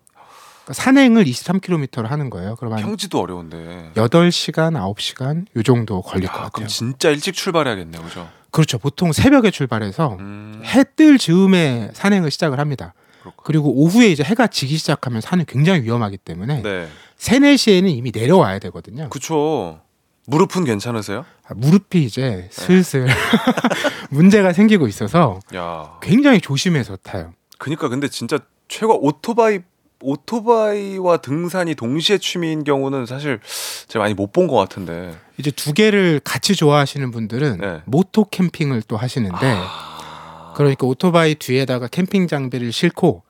산행을 0.73 1.25
23km를 1.27 2.07
하는 2.09 2.29
거예요. 2.29 2.57
그러면 2.57 2.79
한 2.79 2.85
평지도 2.87 3.21
어려운데. 3.21 3.93
8시간, 3.95 4.75
9시간 4.97 5.47
요 5.57 5.63
정도 5.63 6.03
걸릴 6.03 6.27
것 6.27 6.35
야, 6.35 6.37
같아요. 6.39 6.51
그럼 6.53 6.69
진짜 6.69 7.11
일찍 7.11 7.35
출발해야겠네요, 7.35 8.03
그죠? 8.03 8.29
그렇죠. 8.53 8.79
보통 8.79 9.13
새벽에 9.13 9.51
출발해서 9.51 10.17
음, 10.21 10.63
해뜰 10.65 11.19
즈음에 11.19 11.91
산행을 11.95 12.31
시작을 12.31 12.59
합니다. 12.61 12.95
그렇구나. 13.23 13.43
그리고 13.45 13.73
오후에 13.75 14.09
이제 14.09 14.23
해가 14.23 14.47
지기 14.47 14.77
시작하면 14.77 15.21
산은 15.21 15.47
굉장히 15.49 15.83
위험하기 15.83 16.19
때문에 16.19 16.63
네, 16.63 16.89
3, 17.17 17.41
4시에는 17.43 17.89
이미 17.91 18.13
내려와야 18.15 18.59
되거든요. 18.61 19.09
그쵸. 19.11 19.81
무릎은 20.27 20.65
괜찮으세요? 20.65 21.25
아, 21.49 21.55
무릎이 21.55 22.05
이제 22.05 22.49
슬슬 22.53 23.09
문제가 24.11 24.53
생기고 24.53 24.87
있어서 24.87 25.41
야, 25.55 25.99
굉장히 26.01 26.41
조심해서 26.41 26.97
타요. 27.03 27.33
그니까 27.59 27.89
근데 27.89 28.07
진짜 28.09 28.39
최고 28.69 29.05
오토바이 29.05 29.61
오토바이와 30.05 31.19
등산이 31.19 31.75
동시에 31.77 32.19
취미인 32.19 32.65
경우는 32.65 33.07
사실 33.07 33.41
제가 33.89 34.03
많이 34.05 34.15
못 34.15 34.33
본 34.33 34.47
것 34.49 34.57
같은데. 34.57 35.15
이제 35.43 35.51
두 35.51 35.73
개를 35.73 36.21
같이 36.23 36.55
좋아하시는 36.55 37.11
분들은 37.11 37.59
네. 37.61 37.83
모토 37.85 38.27
캠핑을 38.27 38.83
또 38.87 38.97
하시는데 38.97 39.57
아, 39.59 40.53
그러니까 40.57 40.87
오토바이 40.87 41.35
뒤에다가 41.35 41.89
캠핑 41.89 42.29
장비를 42.29 42.71
싣고 42.71 43.25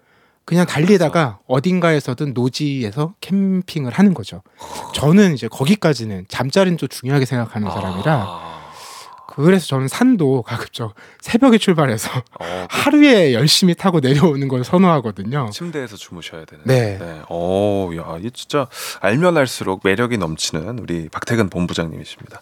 그냥 0.44 0.66
달리다가 0.66 1.38
어딘가에서든 1.46 2.34
노지에서 2.34 3.14
캠핑을 3.22 3.92
하는 3.92 4.12
거죠. 4.12 4.42
저는 4.94 5.32
이제 5.32 5.48
거기까지는 5.48 6.26
잠자리는 6.28 6.76
좀 6.76 6.90
중요하게 6.90 7.24
생각하는 7.24 7.70
사람이라 7.70 8.12
아, 8.14 8.51
그래서 9.34 9.66
저는 9.66 9.88
산도 9.88 10.42
가급적 10.42 10.94
새벽에 11.20 11.58
출발해서 11.58 12.10
어, 12.40 12.66
하루에 12.68 13.32
열심히 13.32 13.74
타고 13.74 14.00
내려오는 14.00 14.46
걸 14.48 14.64
선호하거든요. 14.64 15.50
침대에서 15.52 15.96
주무셔야 15.96 16.44
되는. 16.44 16.64
네. 16.64 16.98
어, 17.28 17.90
야, 17.96 18.18
이 18.22 18.30
진짜 18.30 18.66
알면 19.00 19.36
알수록 19.36 19.80
매력이 19.84 20.18
넘치는 20.18 20.78
우리 20.78 21.08
박태근 21.08 21.48
본부장님이십니다. 21.48 22.40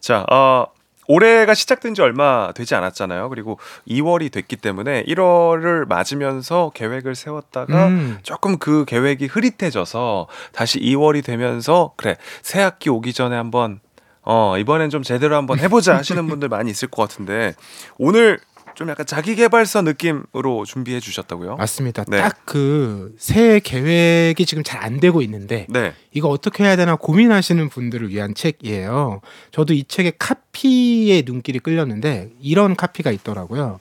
자, 0.00 0.24
어, 0.30 0.66
올해가 1.08 1.54
시작된 1.54 1.94
지 1.94 2.02
얼마 2.02 2.52
되지 2.52 2.74
않았잖아요. 2.74 3.28
그리고 3.28 3.58
2월이 3.88 4.30
됐기 4.30 4.56
때문에 4.56 5.04
1월을 5.04 5.86
맞으면서 5.88 6.70
계획을 6.74 7.14
세웠다가 7.14 7.88
음, 7.88 8.18
조금 8.22 8.58
그 8.58 8.84
계획이 8.86 9.26
흐릿해져서 9.26 10.28
다시 10.52 10.80
2월이 10.80 11.24
되면서 11.24 11.92
그래 11.96 12.16
새 12.42 12.60
학기 12.60 12.88
오기 12.88 13.12
전에 13.12 13.36
한번 13.36 13.80
어 14.24 14.56
이번엔 14.58 14.90
좀 14.90 15.02
제대로 15.02 15.36
한번 15.36 15.58
해보자 15.58 15.96
하시는 15.96 16.26
분들 16.28 16.48
많이 16.48 16.70
있을 16.70 16.88
것 16.88 17.02
같은데 17.02 17.54
오늘 17.98 18.38
좀 18.74 18.88
약간 18.88 19.04
자기 19.04 19.34
개발서 19.34 19.82
느낌으로 19.82 20.64
준비해 20.64 20.98
주셨다고요? 20.98 21.56
맞습니다. 21.56 22.04
네. 22.08 22.22
딱그 22.22 23.16
새해 23.18 23.60
계획이 23.60 24.46
지금 24.46 24.62
잘 24.62 24.82
안 24.82 24.98
되고 24.98 25.20
있는데 25.22 25.66
네. 25.68 25.92
이거 26.12 26.28
어떻게 26.28 26.64
해야 26.64 26.74
되나 26.74 26.96
고민하시는 26.96 27.68
분들을 27.68 28.08
위한 28.08 28.34
책이에요. 28.34 29.20
저도 29.52 29.74
이 29.74 29.84
책의 29.84 30.14
카피에 30.18 31.22
눈길이 31.26 31.58
끌렸는데 31.60 32.30
이런 32.40 32.74
카피가 32.74 33.10
있더라고요. 33.12 33.78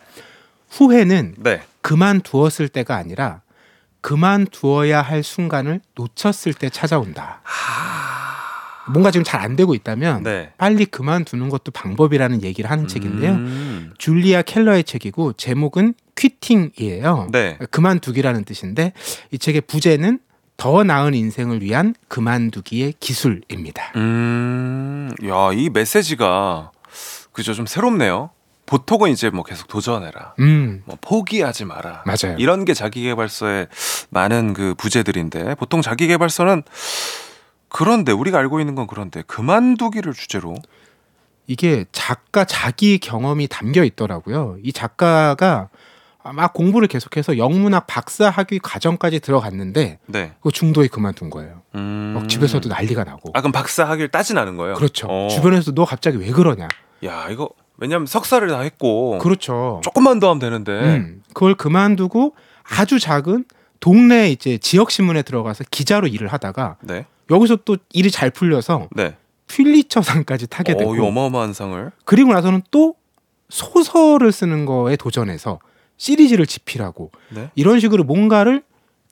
후회는 0.70 1.36
네. 1.40 1.62
그만두었을 1.82 2.68
때가 2.70 2.96
아니라 2.98 3.42
그만두어야 4.02 5.02
할 5.02 5.24
순간을 5.24 5.80
놓쳤을 5.96 6.54
때 6.54 6.70
찾아온다. 6.70 7.42
뭔가 8.92 9.12
지금 9.12 9.24
잘 9.24 9.42
안 9.42 9.56
되고 9.56 9.74
있다면 9.74 10.22
네. 10.22 10.52
빨리 10.60 10.86
그만두는 10.86 11.50
것도 11.50 11.72
방법이라는 11.72 12.44
얘기를 12.44 12.70
하는 12.70 12.88
책인데요. 12.88 13.32
음. 13.32 13.94
줄리아 13.98 14.44
켈러의 14.44 14.84
책이고 14.84 15.34
제목은 15.34 15.96
퀴팅이에요. 16.16 17.30
네. 17.32 17.58
그만두기라는 17.72 18.46
뜻인데 18.46 18.94
이 19.32 19.40
책의 19.40 19.62
부제는 19.62 20.20
더 20.58 20.84
나은 20.84 21.16
인생을 21.16 21.64
위한 21.64 21.96
그만두기의 22.08 22.94
기술입니다. 23.00 23.94
음. 23.96 25.10
야, 25.26 25.50
이 25.54 25.70
메시지가 25.72 26.72
그죠 27.32 27.56
좀 27.56 27.66
새롭네요. 27.66 28.30
보통은 28.68 29.10
이제 29.10 29.30
뭐 29.32 29.44
계속 29.44 29.68
도전해라. 29.68 30.36
음, 30.40 30.84
뭐 30.86 30.98
포기하지 31.02 31.66
마라. 31.66 32.04
맞아요. 32.06 32.38
이런 32.38 32.64
게 32.64 32.74
자기개발서의 32.74 33.68
많은 34.12 34.54
그 34.54 34.76
부제들인데 34.76 35.56
보통 35.56 35.82
자기개발서는 35.82 36.64
그런데 37.72 38.12
우리가 38.12 38.38
알고 38.40 38.60
있는 38.60 38.76
건 38.76 38.88
그런데 38.88 39.24
그만두기를 39.24 40.14
주제로 40.14 40.56
이게 41.48 41.86
작가 41.92 42.46
자기 42.46 42.98
경험이 43.00 43.48
담겨 43.48 43.84
있더라고요. 43.84 44.58
이 44.64 44.72
작가가 44.72 45.70
막 46.24 46.54
공부를 46.54 46.88
계속해서 46.88 47.38
영문학 47.38 47.88
박사 47.88 48.30
학위 48.30 48.60
과정까지 48.60 49.22
들어갔는데 49.22 50.00
네. 50.06 50.34
그 50.42 50.52
중도에 50.52 50.88
그만둔 50.88 51.30
거예요. 51.30 51.62
음. 51.76 52.14
막 52.16 52.30
집에서도 52.30 52.68
난리가 52.70 53.06
나고. 53.06 53.32
아 53.34 53.42
그럼 53.42 53.52
박사 53.52 53.86
학위를 53.86 54.10
따진 54.10 54.38
않은 54.38 54.58
거예요? 54.58 54.76
그렇죠. 54.76 55.08
어. 55.10 55.30
주변에서 55.30 55.72
너 55.72 55.86
갑자기 55.86 56.18
왜 56.18 56.30
그러냐. 56.30 56.68
야 57.06 57.28
이거 57.30 57.50
왜냐면 57.78 58.06
석사를 58.06 58.48
다 58.50 58.60
했고 58.60 59.18
그렇죠. 59.18 59.82
조금만 59.84 60.20
더 60.20 60.30
하면 60.30 60.40
되는데 60.40 60.72
음, 60.72 61.24
그걸 61.34 61.56
그만두고 61.56 62.36
아주 62.64 63.00
작은 63.00 63.46
동네 63.80 64.30
이제 64.30 64.60
지역 64.60 64.92
신문에 64.92 65.24
들어가서 65.24 65.64
기자로 65.72 66.08
일을 66.08 66.28
하다가 66.28 66.78
네. 66.82 67.06
여기서 67.32 67.58
또 67.66 67.78
일이 67.94 68.12
잘 68.12 68.30
풀려서 68.30 68.90
네. 68.92 69.16
퓰리처상까지 69.48 70.48
타게 70.48 70.76
되고 70.76 70.92
어, 70.92 70.96
이 70.96 71.00
어마어마한 71.00 71.54
상을. 71.54 71.92
그리고 72.06 72.34
나서는 72.34 72.62
또 72.70 72.96
소설을 73.50 74.32
쓰는 74.32 74.66
거에 74.66 74.96
도전해서 74.96 75.60
시리즈를 75.98 76.46
집필하고 76.46 77.12
네. 77.30 77.50
이런 77.56 77.80
식으로 77.80 78.04
뭔가를 78.04 78.64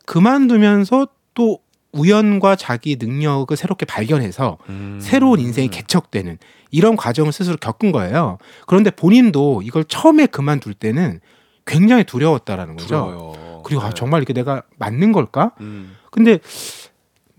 그만두면서 0.06 1.08
또 1.34 1.60
우연과 1.92 2.56
자기 2.56 2.98
능력을 3.00 3.56
새롭게 3.56 3.86
발견해서 3.86 4.58
음. 4.70 5.00
새로운 5.02 5.40
인생이 5.40 5.70
개척되는 5.70 6.38
이런 6.72 6.96
과정을 6.96 7.32
스스로 7.32 7.58
겪은 7.58 7.92
거예요. 7.92 8.38
그런데 8.68 8.92
본인도 8.92 9.62
이걸 9.64 9.84
처음에 9.84 10.28
그만둘 10.28 10.76
때는 10.76 11.20
굉장히 11.66 12.04
두려웠다라는 12.04 12.76
거죠. 12.76 13.06
부러워요. 13.06 13.62
그리고 13.64 13.82
아, 13.82 13.90
네. 13.90 13.94
정말 13.96 14.22
이게 14.22 14.34
내가 14.34 14.64
맞는 14.78 15.12
걸까? 15.12 15.52
음. 15.62 15.96
근데 16.12 16.40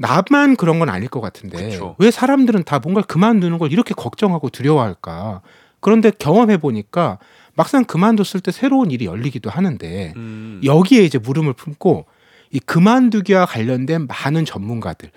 나만 0.01 0.57
그런 0.57 0.79
건 0.79 0.89
아닐 0.89 1.09
것 1.09 1.21
같은데 1.21 1.69
그쵸. 1.71 1.95
왜 1.99 2.11
사람들은 2.11 2.65
다 2.65 2.79
뭔가 2.79 3.03
그만두는 3.03 3.59
걸 3.59 3.71
이렇게 3.71 3.93
걱정하고 3.95 4.49
두려워할까? 4.49 5.43
그런데 5.81 6.11
경험해 6.11 6.57
보니까 6.57 7.19
막상 7.55 7.85
그만뒀을 7.85 8.41
때 8.43 8.51
새로운 8.51 8.91
일이 8.91 9.05
열리기도 9.05 9.51
하는데 9.51 10.15
음. 10.17 10.61
여기에 10.65 11.05
이제 11.05 11.19
물음을 11.19 11.53
품고 11.53 12.07
이 12.51 12.61
그만두기와 12.61 13.45
관련된 13.45 14.07
많은 14.07 14.47
전문가들 14.47 15.11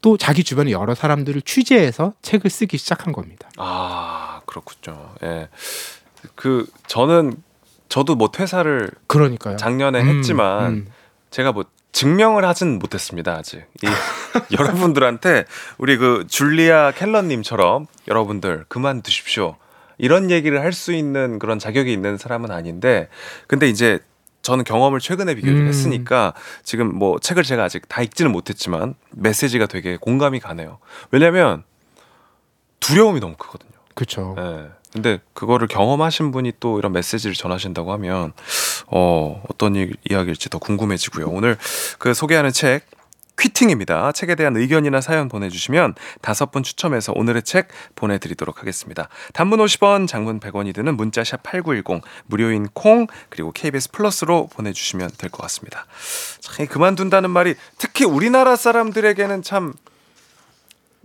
또 0.00 0.16
자기 0.16 0.42
주변의 0.42 0.72
여러 0.72 0.94
사람들을 0.94 1.42
취재해서 1.42 2.14
책을 2.22 2.48
쓰기 2.48 2.78
시작한 2.78 3.12
겁니다. 3.12 3.50
아 3.58 4.40
그렇군요. 4.46 5.10
예. 5.22 5.48
그 6.34 6.66
저는 6.86 7.34
저도 7.90 8.14
뭐 8.14 8.30
퇴사를 8.30 8.90
그러니까요. 9.06 9.56
작년에 9.58 10.00
음, 10.00 10.08
했지만 10.08 10.72
음. 10.72 10.86
제가 11.30 11.52
뭐 11.52 11.64
증명을 11.92 12.44
하진 12.44 12.78
못했습니다 12.78 13.32
아직. 13.34 13.64
이 13.82 13.86
여러분들한테 14.58 15.44
우리 15.78 15.96
그 15.96 16.26
줄리아 16.28 16.92
켈러님처럼 16.92 17.86
여러분들 18.08 18.64
그만두십시오 18.68 19.56
이런 19.98 20.30
얘기를 20.30 20.60
할 20.62 20.72
수 20.72 20.92
있는 20.92 21.38
그런 21.38 21.58
자격이 21.58 21.92
있는 21.92 22.16
사람은 22.16 22.50
아닌데 22.50 23.08
근데 23.46 23.68
이제 23.68 23.98
저는 24.42 24.64
경험을 24.64 25.00
최근에 25.00 25.34
비교를 25.34 25.60
음. 25.60 25.66
했으니까 25.66 26.32
지금 26.62 26.94
뭐 26.94 27.18
책을 27.18 27.42
제가 27.42 27.64
아직 27.64 27.88
다 27.88 28.00
읽지는 28.02 28.32
못했지만 28.32 28.94
메시지가 29.10 29.66
되게 29.66 29.96
공감이 29.96 30.40
가네요. 30.40 30.78
왜냐면 31.10 31.62
두려움이 32.80 33.20
너무 33.20 33.36
크거든요. 33.36 33.72
그렇죠. 33.94 34.34
예. 34.38 34.70
근데 34.92 35.20
그거를 35.34 35.68
경험하신 35.68 36.32
분이 36.32 36.54
또 36.60 36.78
이런 36.78 36.92
메시지를 36.92 37.34
전하신다고 37.34 37.92
하면 37.92 38.32
어, 38.88 39.42
어떤 39.48 39.76
이, 39.76 39.90
이야기일지 40.10 40.50
더 40.50 40.58
궁금해지고요. 40.58 41.26
오늘 41.28 41.56
그 41.98 42.12
소개하는 42.14 42.52
책 42.52 42.86
퀴팅입니다. 43.40 44.12
책에 44.12 44.34
대한 44.34 44.54
의견이나 44.56 45.00
사연 45.00 45.28
보내주시면 45.28 45.94
다섯 46.20 46.50
분 46.50 46.62
추첨해서 46.62 47.12
오늘의 47.16 47.42
책 47.42 47.68
보내드리도록 47.96 48.60
하겠습니다. 48.60 49.08
단문 49.32 49.60
50원, 49.60 50.06
장문 50.06 50.40
100원이 50.40 50.74
드는 50.74 50.94
문자샵 50.96 51.42
8910, 51.42 52.02
무료인 52.26 52.68
콩, 52.74 53.06
그리고 53.30 53.50
KBS 53.52 53.92
플러스로 53.92 54.48
보내주시면 54.48 55.12
될 55.16 55.30
것 55.30 55.40
같습니다. 55.44 55.86
참, 56.40 56.64
이 56.64 56.68
그만둔다는 56.68 57.30
말이 57.30 57.54
특히 57.78 58.04
우리나라 58.04 58.56
사람들에게는 58.56 59.42
참 59.42 59.72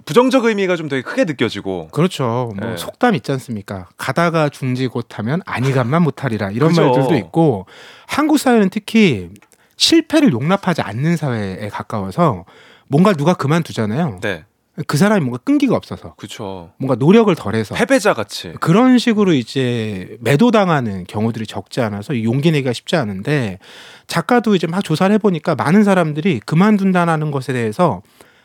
부정적 0.06 0.46
의미가 0.46 0.76
좀 0.76 0.88
되게 0.88 1.02
크게 1.02 1.26
느껴지고 1.26 1.90
그렇죠. 1.92 2.52
뭐 2.60 2.70
네. 2.70 2.78
속담 2.78 3.16
있지 3.16 3.32
않습니까? 3.32 3.88
가다가 3.98 4.50
중지 4.50 4.88
곧하면 4.88 5.42
아니감만 5.46 6.02
못하리라 6.04 6.52
이런 6.52 6.70
그죠. 6.70 6.82
말들도 6.84 7.16
있고 7.16 7.66
한국 8.08 8.38
사회는 8.38 8.70
특히 8.70 9.30
실패를 9.78 10.32
용납하지 10.32 10.82
않는 10.82 11.18
사회에 11.18 11.70
가까워서 11.70 12.46
뭔가 12.88 13.14
누가 13.14 13.34
그만두잖아요. 13.34 14.20
네. 14.22 14.46
그 14.88 14.98
사람이 14.98 15.22
뭔가 15.22 15.38
끈기가 15.38 15.76
없어서 15.76 16.16
그쵸. 16.18 16.72
뭔가 16.78 16.96
노력을 16.96 17.34
덜해서 17.34 17.76
패배자 17.76 18.14
같이. 18.14 18.54
그런 18.60 18.98
식으로 18.98 19.34
이제 19.34 20.18
매도당하는 20.20 21.06
경우들이 21.08 21.48
적지 21.48 21.80
않아서 21.80 22.14
이 22.14 22.26
용기 22.26 22.52
내기가 22.52 22.74
쉽지 22.74 22.98
않은데 22.98 23.60
작가도 24.08 24.54
이제 24.54 24.68
막 24.68 24.84
조사를 24.84 25.14
해보니까 25.14 25.56
많은 25.56 25.86
사람들이 25.86 26.42
그만둔다는 26.46 27.32
것에 27.32 27.54
대해서 27.54 28.02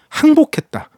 항복했다, 0.08 0.88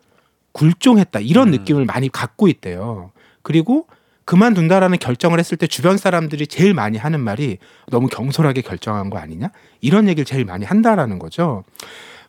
굴종했다 0.52 1.20
이런 1.20 1.48
음. 1.48 1.50
느낌을 1.52 1.84
많이 1.84 2.08
갖고 2.10 2.48
있대요. 2.48 3.10
그리고 3.42 3.86
그만둔다라는 4.24 4.98
결정을 4.98 5.38
했을 5.38 5.56
때 5.56 5.66
주변 5.66 5.96
사람들이 5.96 6.46
제일 6.46 6.74
많이 6.74 6.96
하는 6.96 7.20
말이 7.20 7.58
너무 7.90 8.06
경솔하게 8.08 8.62
결정한 8.62 9.10
거 9.10 9.18
아니냐 9.18 9.50
이런 9.80 10.08
얘기를 10.08 10.24
제일 10.24 10.44
많이 10.44 10.64
한다라는 10.64 11.18
거죠. 11.18 11.64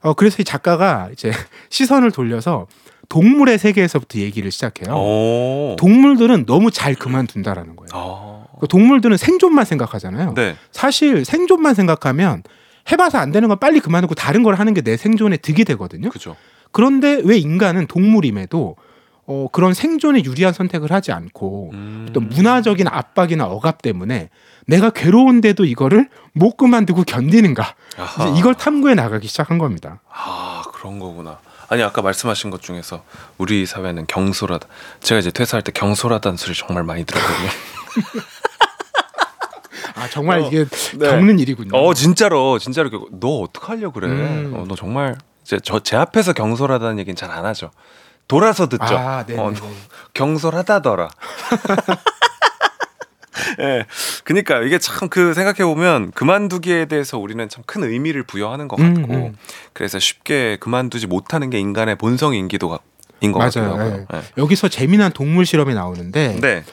어 0.01 0.13
그래서 0.13 0.38
이 0.41 0.43
작가가 0.43 1.09
이제 1.13 1.32
시선을 1.69 2.11
돌려서 2.11 2.67
동물의 3.09 3.59
세계에서부터 3.59 4.19
얘기를 4.19 4.49
시작해요. 4.51 4.95
오. 4.95 5.76
동물들은 5.78 6.45
너무 6.45 6.71
잘 6.71 6.95
그만둔다라는 6.95 7.76
거예요. 7.76 7.89
아. 7.93 8.43
그 8.59 8.67
동물들은 8.67 9.17
생존만 9.17 9.65
생각하잖아요. 9.65 10.34
네. 10.34 10.55
사실 10.71 11.26
생존만 11.26 11.74
생각하면 11.76 12.43
해봐서 12.91 13.17
안 13.17 13.32
되는 13.32 13.49
건 13.49 13.59
빨리 13.59 13.80
그만두고 13.80 14.15
다른 14.15 14.41
걸 14.43 14.55
하는 14.55 14.74
게 14.74 14.82
내 14.82 14.97
생존에 14.97 15.38
득이 15.38 15.63
되거든요. 15.65 16.09
그죠. 16.09 16.36
그런데 16.74 17.21
왜 17.24 17.38
인간은 17.38 17.88
동물임에도 17.88 18.76
어, 19.26 19.47
그런 19.53 19.74
생존에 19.74 20.24
유리한 20.26 20.51
선택을 20.51 20.91
하지 20.91 21.13
않고 21.13 21.69
음. 21.74 22.07
어떤 22.09 22.28
문화적인 22.28 22.88
압박이나 22.89 23.45
억압 23.45 23.82
때문에 23.82 24.30
내가 24.67 24.89
괴로운데도 24.89 25.63
이거를 25.63 26.09
못 26.34 26.57
그만두고 26.57 27.03
견디는가. 27.03 27.76
이제 28.19 28.38
이걸 28.39 28.53
탐구해 28.55 28.95
나가기 28.95 29.28
시작한 29.28 29.57
겁니다. 29.59 30.01
아 30.09 30.63
그런 30.74 30.99
거구나. 30.99 31.39
아니 31.69 31.82
아까 31.84 32.01
말씀하신 32.01 32.49
것 32.49 32.61
중에서 32.61 33.03
우리 33.38 33.65
사회는 33.65 34.07
경솔하다. 34.07 34.67
제가 34.99 35.19
이제 35.19 35.32
퇴사할 35.32 35.61
때 35.63 35.71
경솔하다는 35.71 36.38
소리 36.38 36.53
정말 36.55 36.84
많이 36.84 37.05
들었거든요. 37.05 37.49
아 39.95 40.07
정말 40.09 40.39
어, 40.41 40.47
이게 40.47 40.65
네. 40.97 41.09
겪는 41.09 41.39
일이군요. 41.39 41.78
어 41.78 41.93
진짜로 41.93 42.57
진짜로 42.59 42.89
그- 42.89 43.05
너 43.19 43.39
어떡 43.39 43.69
하려 43.69 43.91
그래? 43.91 44.07
음. 44.09 44.53
어, 44.55 44.65
너 44.67 44.76
정말 44.76 45.15
이제 45.44 45.60
저 45.60 45.80
제 45.80 45.96
앞에서 45.96 46.34
경솔하다는 46.34 47.00
얘기는 47.00 47.16
잘 47.16 47.32
안 47.32 47.46
하죠. 47.46 47.72
돌아서 48.28 48.68
듣죠. 48.70 48.86
아, 48.98 49.26
네. 49.26 49.38
어, 49.38 49.52
너 49.52 49.68
경솔하다더라. 50.14 51.10
예. 53.60 53.86
그니까 54.24 54.62
이게 54.62 54.78
참 54.78 55.10
그 55.10 55.34
생각해 55.34 55.66
보면 55.66 56.12
그만두기에 56.12 56.86
대해서 56.86 57.18
우리는 57.18 57.48
참 57.50 57.64
큰 57.66 57.84
의미를 57.84 58.24
부여하는 58.24 58.68
것 58.68 58.80
음, 58.80 58.94
같고 58.96 59.14
음. 59.14 59.38
그래서 59.74 60.00
쉽게 60.00 60.58
그만두지 60.60 61.08
못하는 61.08 61.50
게 61.50 61.60
인간의 61.60 61.96
본성인기도 61.98 62.78
인것. 63.22 63.41
같아요. 63.41 64.06
예. 64.14 64.22
여기서 64.38 64.68
재미난 64.70 65.12
동물 65.12 65.46
실험이 65.46 65.74
나오는데 65.74 66.39
네. 66.41 66.64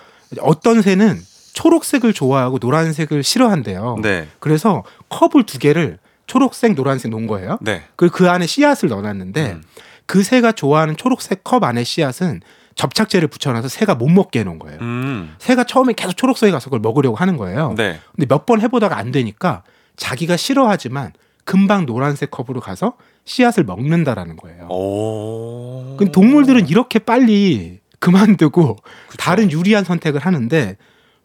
어떤 0.41 0.83
새는 0.83 1.21
초록색을 1.55 2.12
좋아하고 2.12 2.59
노란색을 2.61 3.23
싫어한대요. 3.23 3.97
네. 4.03 4.29
그래서 4.39 4.85
컵을 5.09 5.45
두 5.45 5.59
개를 5.59 5.99
초록색, 6.31 6.74
노란색 6.76 7.11
놓은 7.11 7.26
거예요. 7.26 7.59
네. 7.61 7.83
그리고 7.97 8.14
그 8.16 8.31
안에 8.31 8.47
씨앗을 8.47 8.89
넣어놨는데 8.89 9.53
음. 9.53 9.62
그 10.07 10.22
새가 10.22 10.53
좋아하는 10.53 10.97
초록색 10.97 11.43
컵 11.43 11.64
안에 11.64 11.83
씨앗은 11.83 12.41
접착제를 12.76 13.26
붙여놔서 13.26 13.66
새가 13.68 13.97
못 13.97 14.09
먹게 14.09 14.41
해놓은 14.41 14.61
거예요. 14.61 14.78
음. 14.81 15.35
새가 15.39 15.64
처음에 15.64 15.93
계속 15.93 16.16
초록색에 16.16 16.53
가서 16.53 16.66
그걸 16.66 16.78
먹으려고 16.81 17.16
하는 17.16 17.37
거예요. 17.37 17.74
네. 17.76 17.99
근데 18.14 18.26
몇 18.33 18.47
번 18.47 18.61
해보다가 18.61 18.97
안 18.97 19.11
되니까 19.11 19.64
자기가 19.97 20.37
싫어하지만 20.37 21.12
금방 21.45 21.85
노란색 21.85 22.31
컵으로 22.31 22.61
가서 22.61 22.95
씨앗을 23.24 23.64
먹는다라는 23.64 24.37
거예요. 24.37 24.68
오. 24.70 25.97
그 25.99 26.12
동물들은 26.12 26.68
이렇게 26.68 27.01
빨리 27.01 27.81
그만두고 27.99 28.76
다른 29.18 29.51
유리한 29.51 29.83
선택을 29.83 30.20
하는데 30.20 30.76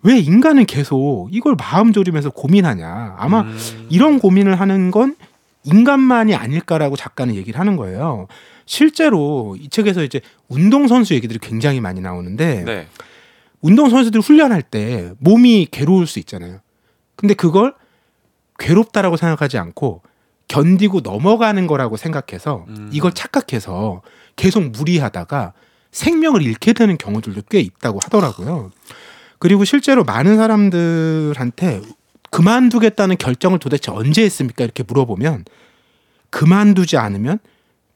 왜 0.06 0.20
인간은 0.20 0.68
계속 0.68 1.30
이걸 1.32 1.56
마음 1.56 1.92
졸이면서 1.92 2.30
고민하냐? 2.30 3.16
아마 3.18 3.42
음. 3.42 3.88
이런 3.90 4.20
고민을 4.20 4.60
하는 4.60 4.92
건 4.92 5.16
인간만이 5.64 6.36
아닐까라고 6.36 6.96
작가는 6.96 7.34
얘기를 7.34 7.60
하는 7.60 7.76
거예요. 7.76 8.28
실제로 8.68 9.58
이 9.60 9.68
책에서 9.68 10.04
이제 10.04 10.22
운동 10.48 10.88
선수 10.88 11.16
얘기들이 11.16 11.40
굉장히 11.40 11.82
많이 11.82 12.02
나오는데 12.02 12.64
네. 12.66 12.88
운동 13.62 13.90
선수들 13.90 14.22
훈련할 14.22 14.62
때 14.62 15.12
몸이 15.18 15.70
괴로울 15.72 16.06
수 16.06 16.20
있잖아요. 16.20 16.60
근데 17.16 17.34
그걸 17.34 17.74
괴롭다라고 18.60 19.18
생각하지 19.18 19.58
않고 19.58 20.04
견디고 20.48 21.00
넘어가는 21.00 21.66
거라고 21.66 21.98
생각해서 21.98 22.66
음. 22.68 22.92
이걸 22.94 23.12
착각해서 23.12 24.04
계속 24.36 24.70
무리하다가 24.70 25.54
생명을 25.90 26.44
잃게 26.44 26.74
되는 26.74 26.96
경우들도 26.96 27.42
꽤 27.50 27.60
있다고 27.60 28.00
하더라고요. 28.04 28.70
그리고 29.40 29.64
실제로 29.66 30.04
많은 30.04 30.38
사람들한테 30.38 31.82
그만두겠다는 32.32 33.18
결정을 33.18 33.60
도대체 33.60 33.92
언제 33.92 34.24
했습니까? 34.24 34.64
이렇게 34.64 34.84
물어보면 34.84 35.46
그만두지 36.30 36.98
않으면 36.98 37.40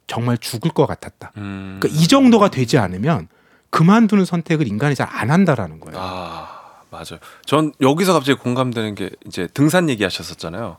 정말 0.07 0.37
죽을 0.37 0.71
것 0.71 0.85
같았다. 0.85 1.31
음. 1.37 1.77
그러니까 1.79 2.01
이 2.01 2.07
정도가 2.07 2.49
되지 2.49 2.77
않으면 2.77 3.27
그만두는 3.69 4.25
선택을 4.25 4.67
인간이 4.67 4.95
잘 4.95 5.07
안 5.11 5.29
한다라는 5.29 5.79
거예요. 5.79 5.97
아 5.99 6.81
맞아요. 6.89 7.19
전 7.45 7.71
여기서 7.81 8.13
갑자기 8.13 8.39
공감되는 8.39 8.95
게 8.95 9.09
이제 9.25 9.47
등산 9.53 9.89
얘기하셨었잖아요. 9.89 10.77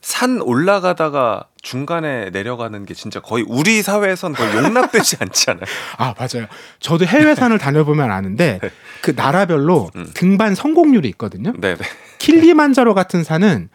산 0.00 0.40
올라가다가 0.40 1.44
중간에 1.60 2.30
내려가는 2.30 2.84
게 2.86 2.94
진짜 2.94 3.20
거의 3.20 3.44
우리 3.46 3.82
사회에선 3.82 4.32
거의 4.32 4.54
용납되지 4.54 5.16
않지 5.20 5.50
않아요? 5.50 5.64
아 5.96 6.14
맞아요. 6.18 6.46
저도 6.80 7.04
해외 7.04 7.34
산을 7.34 7.58
다녀보면 7.58 8.10
아는데 8.10 8.60
그 9.02 9.12
나라별로 9.14 9.90
음. 9.96 10.10
등반 10.14 10.54
성공률이 10.54 11.08
있거든요. 11.10 11.52
네 11.58 11.76
네. 11.76 11.84
킬리만자로 12.18 12.94
같은 12.94 13.24
산은 13.24 13.68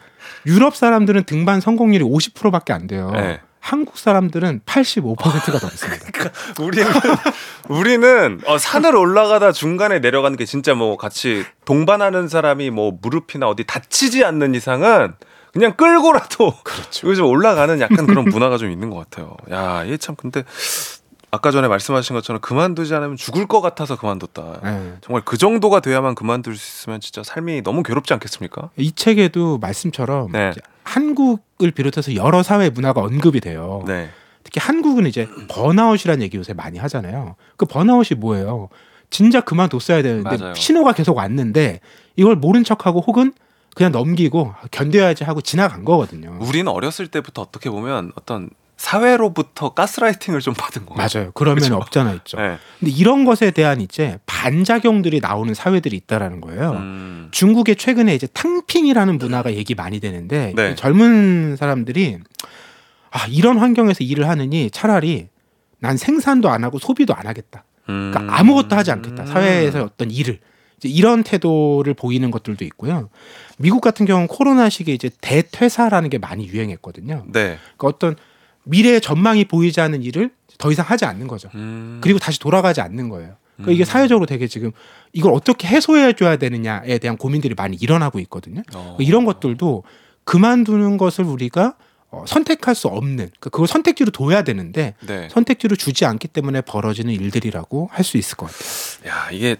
유럽 0.46 0.76
사람들은 0.76 1.24
등반 1.24 1.60
성공률이 1.60 2.04
50%밖에 2.04 2.72
안 2.72 2.86
돼요. 2.86 3.10
네. 3.12 3.40
한국 3.60 3.96
사람들은 3.96 4.60
85%가 4.66 5.58
넘습니다. 5.58 6.30
우리는 6.60 6.92
우리는 7.68 8.40
어, 8.46 8.58
산을 8.58 8.94
올라가다 8.94 9.52
중간에 9.52 10.00
내려가는 10.00 10.36
게 10.36 10.44
진짜 10.44 10.74
뭐 10.74 10.98
같이 10.98 11.46
동반하는 11.64 12.28
사람이 12.28 12.68
뭐 12.68 12.92
무릎이나 13.00 13.48
어디 13.48 13.64
다치지 13.64 14.22
않는 14.22 14.54
이상은 14.54 15.14
그냥 15.54 15.72
끌고라도 15.74 16.52
그렇죠. 16.64 17.06
요즘 17.08 17.26
올라가는 17.26 17.80
약간 17.80 18.06
그런 18.06 18.24
문화가 18.24 18.58
좀 18.58 18.70
있는 18.70 18.90
것 18.90 18.98
같아요. 18.98 19.36
야, 19.50 19.84
이게 19.84 19.96
참 19.96 20.16
근데 20.16 20.42
아까 21.30 21.52
전에 21.52 21.68
말씀하신 21.68 22.14
것처럼 22.14 22.40
그만두지 22.40 22.92
않으면 22.92 23.16
죽을 23.16 23.46
것 23.46 23.60
같아서 23.60 23.96
그만뒀다. 23.96 24.60
네. 24.64 24.94
정말 25.00 25.22
그 25.24 25.38
정도가 25.38 25.80
돼야만 25.80 26.16
그만둘 26.16 26.56
수 26.56 26.82
있으면 26.82 27.00
진짜 27.00 27.22
삶이 27.22 27.62
너무 27.62 27.84
괴롭지 27.84 28.12
않겠습니까? 28.12 28.70
이 28.76 28.92
책에도 28.92 29.58
말씀처럼 29.58 30.32
네. 30.32 30.52
한국을 30.82 31.70
비롯해서 31.70 32.16
여러 32.16 32.42
사회 32.42 32.68
문화가 32.68 33.00
언급이 33.00 33.40
돼요. 33.40 33.84
네. 33.86 34.10
특히 34.42 34.60
한국은 34.60 35.06
이제 35.06 35.28
번아웃이라는 35.48 36.20
얘기 36.22 36.36
요새 36.36 36.52
많이 36.52 36.78
하잖아요. 36.78 37.36
그 37.56 37.64
번아웃이 37.64 38.18
뭐예요? 38.18 38.68
진짜 39.08 39.40
그만뒀어야 39.40 40.02
되는데 40.02 40.36
맞아요. 40.36 40.54
신호가 40.54 40.92
계속 40.92 41.16
왔는데 41.16 41.80
이걸 42.16 42.34
모른 42.34 42.64
척하고 42.64 43.00
혹은 43.00 43.32
그냥 43.74 43.92
넘기고 43.92 44.54
견뎌야지 44.70 45.24
하고 45.24 45.40
지나간 45.40 45.84
거거든요. 45.84 46.38
우리는 46.40 46.68
어렸을 46.68 47.08
때부터 47.08 47.42
어떻게 47.42 47.70
보면 47.70 48.12
어떤 48.14 48.50
사회로부터 48.76 49.70
가스라이팅을 49.70 50.40
좀 50.40 50.52
받은 50.54 50.84
거 50.86 50.94
맞아요. 50.94 51.30
그러면 51.34 51.62
그죠? 51.62 51.76
없잖아 51.76 52.12
있죠. 52.14 52.36
네. 52.36 52.58
근데 52.80 52.92
이런 52.92 53.24
것에 53.24 53.50
대한 53.50 53.80
이제 53.80 54.18
반작용들이 54.26 55.20
나오는 55.20 55.52
사회들이 55.54 55.96
있다라는 55.96 56.40
거예요. 56.40 56.72
음. 56.72 57.28
중국에 57.30 57.76
최근에 57.76 58.14
이제 58.14 58.26
탕핑이라는 58.32 59.18
문화가 59.18 59.54
얘기 59.54 59.74
많이 59.74 60.00
되는데 60.00 60.52
네. 60.56 60.72
이 60.72 60.76
젊은 60.76 61.56
사람들이 61.56 62.18
아 63.10 63.26
이런 63.28 63.58
환경에서 63.58 64.02
일을 64.02 64.28
하느니 64.28 64.70
차라리 64.70 65.28
난 65.78 65.96
생산도 65.96 66.48
안 66.48 66.64
하고 66.64 66.78
소비도 66.78 67.14
안 67.14 67.26
하겠다. 67.26 67.64
음. 67.88 68.10
그러니까 68.12 68.38
아무것도 68.38 68.74
하지 68.74 68.90
않겠다. 68.90 69.26
사회에서 69.26 69.84
어떤 69.84 70.10
일을 70.10 70.40
이제 70.78 70.88
이런 70.88 71.22
태도를 71.22 71.94
보이는 71.94 72.30
것들도 72.30 72.64
있고요. 72.64 73.08
미국 73.58 73.80
같은 73.80 74.06
경우는 74.06 74.28
코로나 74.28 74.68
시기에 74.68 74.94
이제 74.94 75.10
대퇴사라는 75.20 76.10
게 76.10 76.18
많이 76.18 76.46
유행했거든요. 76.46 77.24
네. 77.26 77.58
그러니까 77.76 77.86
어떤 77.88 78.16
미래의 78.64 79.00
전망이 79.00 79.44
보이지 79.44 79.80
않는 79.80 80.02
일을 80.02 80.30
더 80.58 80.70
이상 80.72 80.84
하지 80.88 81.04
않는 81.04 81.26
거죠. 81.28 81.50
음. 81.54 81.98
그리고 82.02 82.18
다시 82.18 82.38
돌아가지 82.40 82.80
않는 82.80 83.08
거예요. 83.08 83.36
그러니까 83.56 83.72
이게 83.72 83.82
음. 83.82 83.86
사회적으로 83.86 84.26
되게 84.26 84.46
지금 84.48 84.72
이걸 85.12 85.32
어떻게 85.32 85.68
해소해 85.68 86.14
줘야 86.14 86.36
되느냐에 86.36 86.98
대한 86.98 87.16
고민들이 87.16 87.54
많이 87.54 87.76
일어나고 87.76 88.18
있거든요. 88.20 88.62
어. 88.74 88.96
이런 89.00 89.24
것들도 89.24 89.84
그만두는 90.24 90.96
것을 90.96 91.24
우리가 91.24 91.74
어, 92.10 92.24
선택할 92.26 92.74
수 92.74 92.86
없는 92.88 93.16
그러니까 93.16 93.50
그걸 93.50 93.66
선택지로 93.66 94.10
둬야 94.10 94.42
되는데 94.42 94.94
네. 95.06 95.28
선택지로 95.30 95.76
주지 95.76 96.04
않기 96.04 96.28
때문에 96.28 96.60
벌어지는 96.62 97.12
일들이라고 97.12 97.88
할 97.92 98.04
수 98.04 98.16
있을 98.16 98.36
것 98.36 98.46
같아요. 98.46 99.10
야 99.12 99.30
이게 99.30 99.52
이 99.52 99.56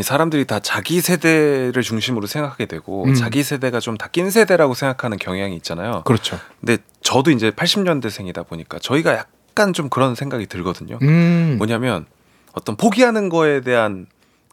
사람들이 0.00 0.46
다 0.46 0.58
자기 0.60 1.00
세대를 1.02 1.82
중심으로 1.82 2.26
생각하게 2.26 2.64
되고 2.66 3.04
음. 3.04 3.14
자기 3.14 3.42
세대가 3.42 3.78
좀 3.80 3.96
다 3.98 4.08
낀 4.08 4.30
세대라고 4.30 4.72
생각하는 4.74 5.18
경향이 5.18 5.54
있잖아요. 5.56 6.02
그렇죠. 6.04 6.38
근데 6.60 6.78
저도 7.02 7.30
이제 7.30 7.50
80년대생이다 7.50 8.46
보니까 8.48 8.78
저희가 8.78 9.12
약간 9.14 9.72
좀 9.74 9.90
그런 9.90 10.14
생각이 10.14 10.46
들거든요. 10.46 10.98
음, 11.02 11.56
뭐냐면 11.58 12.06
어떤 12.52 12.76
포기하는 12.76 13.28
거에 13.28 13.60
대한 13.60 14.06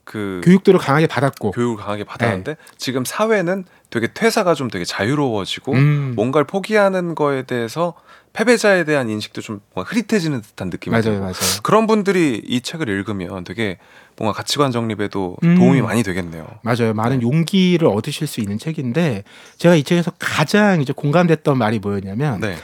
그 0.03 0.41
교육들을 0.43 0.77
강하게 0.79 1.07
받았고. 1.07 1.51
교육을 1.51 1.77
강하게 1.77 2.03
받았는데 2.03 2.57
지금 2.77 3.05
사회는 3.05 3.63
되게 3.91 4.07
퇴사가 4.13 4.55
좀 4.55 4.69
되게 4.69 4.83
자유로워지고 4.83 5.73
음, 5.73 6.13
뭔가를 6.15 6.45
포기하는 6.47 7.15
거에 7.15 7.43
대해서 7.43 7.93
패배자에 8.33 8.83
대한 8.83 9.09
인식도 9.09 9.41
좀 9.41 9.61
뭔가 9.73 9.89
흐릿해지는 9.89 10.41
듯한 10.41 10.69
느낌이 10.69 10.91
맞아요, 10.91 11.03
들고 11.03 11.19
맞아요. 11.19 11.33
그런 11.63 11.87
분들이 11.87 12.41
이 12.45 12.61
책을 12.61 12.87
읽으면 12.87 13.43
되게 13.43 13.77
뭔가 14.17 14.35
가치관 14.37 14.71
정립에도 14.71 15.37
음. 15.43 15.55
도움이 15.55 15.81
많이 15.81 16.03
되겠네요. 16.03 16.47
맞아요. 16.61 16.93
많은 16.93 17.21
용기를 17.21 17.87
얻으실 17.87 18.27
수 18.27 18.41
있는 18.41 18.57
책인데 18.59 19.23
제가 19.57 19.75
이 19.75 19.83
책에서 19.83 20.11
가장 20.19 20.81
이제 20.81 20.93
공감됐던 20.93 21.57
말이 21.57 21.79
뭐였냐면 21.79 22.39
네. 22.39 22.57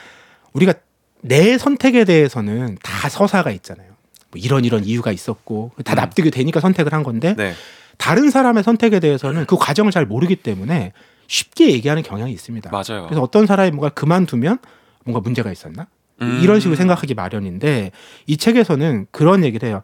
우리가 0.53 0.73
내 1.21 1.57
선택에 1.57 2.05
대해서는 2.05 2.77
다 2.83 3.09
서사가 3.09 3.51
있잖아요. 3.51 3.87
뭐 4.31 4.41
이런 4.41 4.65
이런 4.65 4.83
이유가 4.83 5.11
있었고 5.11 5.71
다 5.83 5.93
음. 5.93 5.95
납득이 5.95 6.29
되니까 6.29 6.59
선택을 6.59 6.93
한 6.93 7.03
건데 7.03 7.33
네. 7.35 7.53
다른 7.97 8.29
사람의 8.29 8.63
선택에 8.63 8.99
대해서는 8.99 9.45
그 9.45 9.55
과정을 9.57 9.91
잘 9.91 10.05
모르기 10.05 10.35
때문에 10.35 10.91
쉽게 11.27 11.71
얘기하는 11.71 12.03
경향이 12.03 12.31
있습니다. 12.33 12.69
맞아요. 12.69 13.05
그래서 13.05 13.21
어떤 13.21 13.47
사람이 13.47 13.71
뭔가 13.71 13.89
그만두면 13.89 14.59
뭔가 15.05 15.21
문제가 15.21 15.51
있었나? 15.51 15.87
음. 16.21 16.39
이런 16.41 16.59
식으로 16.59 16.75
생각하기 16.75 17.13
마련인데 17.13 17.91
이 18.27 18.37
책에서는 18.37 19.07
그런 19.11 19.43
얘기를 19.45 19.67
해요. 19.69 19.81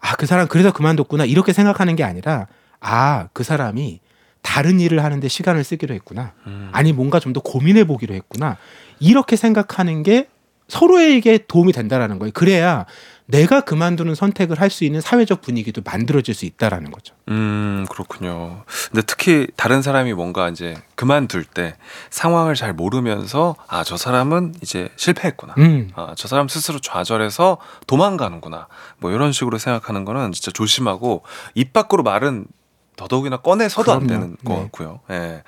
아, 0.00 0.14
그 0.16 0.26
사람 0.26 0.46
그래서 0.46 0.72
그만뒀구나. 0.72 1.24
이렇게 1.24 1.52
생각하는 1.52 1.96
게 1.96 2.04
아니라 2.04 2.46
아, 2.80 3.28
그 3.32 3.42
사람이 3.44 4.00
다른 4.42 4.80
일을 4.80 5.04
하는데 5.04 5.26
시간을 5.28 5.62
쓰기로 5.64 5.94
했구나. 5.94 6.32
음. 6.46 6.68
아니, 6.72 6.92
뭔가 6.92 7.20
좀 7.20 7.32
더 7.32 7.40
고민해 7.40 7.84
보기로 7.84 8.14
했구나. 8.14 8.56
이렇게 8.98 9.36
생각하는 9.36 10.02
게 10.02 10.28
서로에게 10.68 11.44
도움이 11.46 11.72
된다라는 11.72 12.18
거예요. 12.18 12.32
그래야 12.32 12.84
내가 13.26 13.60
그만두는 13.62 14.14
선택을 14.14 14.60
할 14.60 14.70
수 14.72 14.84
있는 14.84 15.00
사회적 15.00 15.42
분위기도 15.42 15.82
만들어질 15.84 16.34
수 16.34 16.44
있다라는 16.46 16.90
거죠. 16.90 17.14
음, 17.28 17.86
그렇군요. 17.90 18.64
근데 18.90 19.02
특히 19.06 19.46
다른 19.56 19.82
사람이 19.82 20.14
뭔가 20.14 20.48
이제 20.48 20.74
그만둘 20.94 21.44
때 21.44 21.76
상황을 22.10 22.54
잘 22.54 22.72
모르면서 22.72 23.54
아, 23.68 23.84
저 23.84 23.96
사람은 23.96 24.54
이제 24.62 24.88
실패했구나. 24.96 25.54
음. 25.58 25.90
아, 25.94 26.14
저 26.16 26.26
사람 26.28 26.48
스스로 26.48 26.78
좌절해서 26.80 27.58
도망가는구나. 27.86 28.66
뭐 28.98 29.10
이런 29.10 29.32
식으로 29.32 29.58
생각하는 29.58 30.04
거는 30.04 30.32
진짜 30.32 30.50
조심하고 30.50 31.22
입 31.54 31.72
밖으로 31.72 32.02
말은 32.02 32.46
더더욱이나 32.96 33.38
꺼내서도 33.38 33.92
안 33.92 34.06
그럼요. 34.06 34.20
되는 34.20 34.36
것 34.44 34.54
네. 34.54 34.62
같고요. 34.64 35.00
예. 35.10 35.42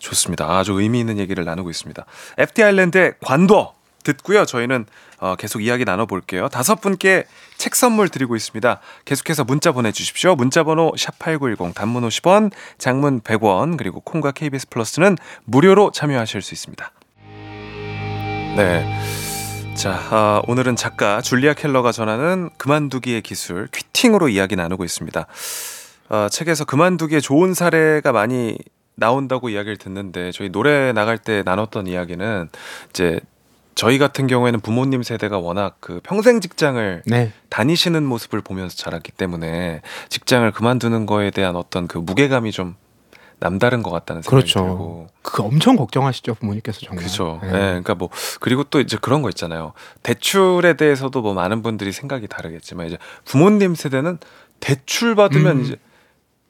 좋습니다. 0.00 0.50
아주 0.50 0.72
의미 0.80 1.00
있는 1.00 1.18
얘기를 1.18 1.44
나누고 1.44 1.70
있습니다. 1.70 2.04
FT 2.38 2.62
아일랜드의 2.64 3.14
관도 3.24 3.72
듣고요. 4.16 4.44
저희는 4.44 4.86
어, 5.18 5.36
계속 5.36 5.62
이야기 5.62 5.84
나눠볼게요. 5.84 6.48
다섯 6.48 6.80
분께 6.80 7.24
책 7.56 7.74
선물 7.74 8.08
드리고 8.08 8.36
있습니다. 8.36 8.80
계속해서 9.04 9.44
문자 9.44 9.72
보내주십시오. 9.72 10.34
문자번호 10.34 10.92
샵8910 10.92 11.74
단문 11.74 12.06
50원, 12.08 12.52
장문 12.78 13.20
100원, 13.20 13.76
그리고 13.76 14.00
콩과 14.00 14.32
KBS 14.32 14.68
플러스는 14.68 15.16
무료로 15.44 15.90
참여하실 15.92 16.42
수 16.42 16.54
있습니다. 16.54 16.90
네. 18.56 18.98
자, 19.74 19.92
아, 20.10 20.42
오늘은 20.48 20.74
작가 20.74 21.20
줄리아 21.20 21.54
켈러가 21.54 21.92
전하는 21.92 22.50
그만두기의 22.58 23.22
기술, 23.22 23.68
퀴팅으로 23.68 24.28
이야기 24.28 24.56
나누고 24.56 24.84
있습니다. 24.84 25.26
아, 26.08 26.28
책에서 26.30 26.64
그만두기의 26.64 27.20
좋은 27.22 27.54
사례가 27.54 28.10
많이 28.12 28.58
나온다고 28.96 29.48
이야기를 29.48 29.76
듣는데 29.76 30.32
저희 30.32 30.48
노래 30.48 30.92
나갈 30.92 31.18
때 31.18 31.42
나눴던 31.44 31.86
이야기는 31.86 32.48
이제 32.90 33.20
저희 33.78 33.98
같은 33.98 34.26
경우에는 34.26 34.58
부모님 34.58 35.04
세대가 35.04 35.38
워낙 35.38 35.76
그 35.78 36.00
평생 36.02 36.40
직장을 36.40 37.02
네. 37.06 37.32
다니시는 37.48 38.04
모습을 38.04 38.40
보면서 38.40 38.76
자랐기 38.76 39.12
때문에 39.12 39.82
직장을 40.08 40.50
그만두는 40.50 41.06
거에 41.06 41.30
대한 41.30 41.54
어떤 41.54 41.86
그 41.86 41.96
무게감이 41.96 42.50
좀 42.50 42.74
남다른 43.38 43.84
것 43.84 43.92
같다는 43.92 44.22
생각이 44.22 44.52
그렇죠. 44.52 44.66
들고 44.66 45.06
그 45.22 45.44
엄청 45.44 45.76
걱정하시죠 45.76 46.34
부모님께서 46.34 46.80
정말. 46.80 47.04
그렇죠. 47.04 47.38
네. 47.40 47.48
예, 47.50 47.52
그러니까 47.52 47.94
뭐 47.94 48.08
그리고 48.40 48.64
또 48.64 48.80
이제 48.80 48.98
그런 49.00 49.22
거 49.22 49.28
있잖아요. 49.28 49.74
대출에 50.02 50.74
대해서도 50.74 51.22
뭐 51.22 51.32
많은 51.34 51.62
분들이 51.62 51.92
생각이 51.92 52.26
다르겠지만 52.26 52.88
이제 52.88 52.98
부모님 53.26 53.76
세대는 53.76 54.18
대출 54.58 55.14
받으면 55.14 55.58
음. 55.58 55.62
이제 55.62 55.76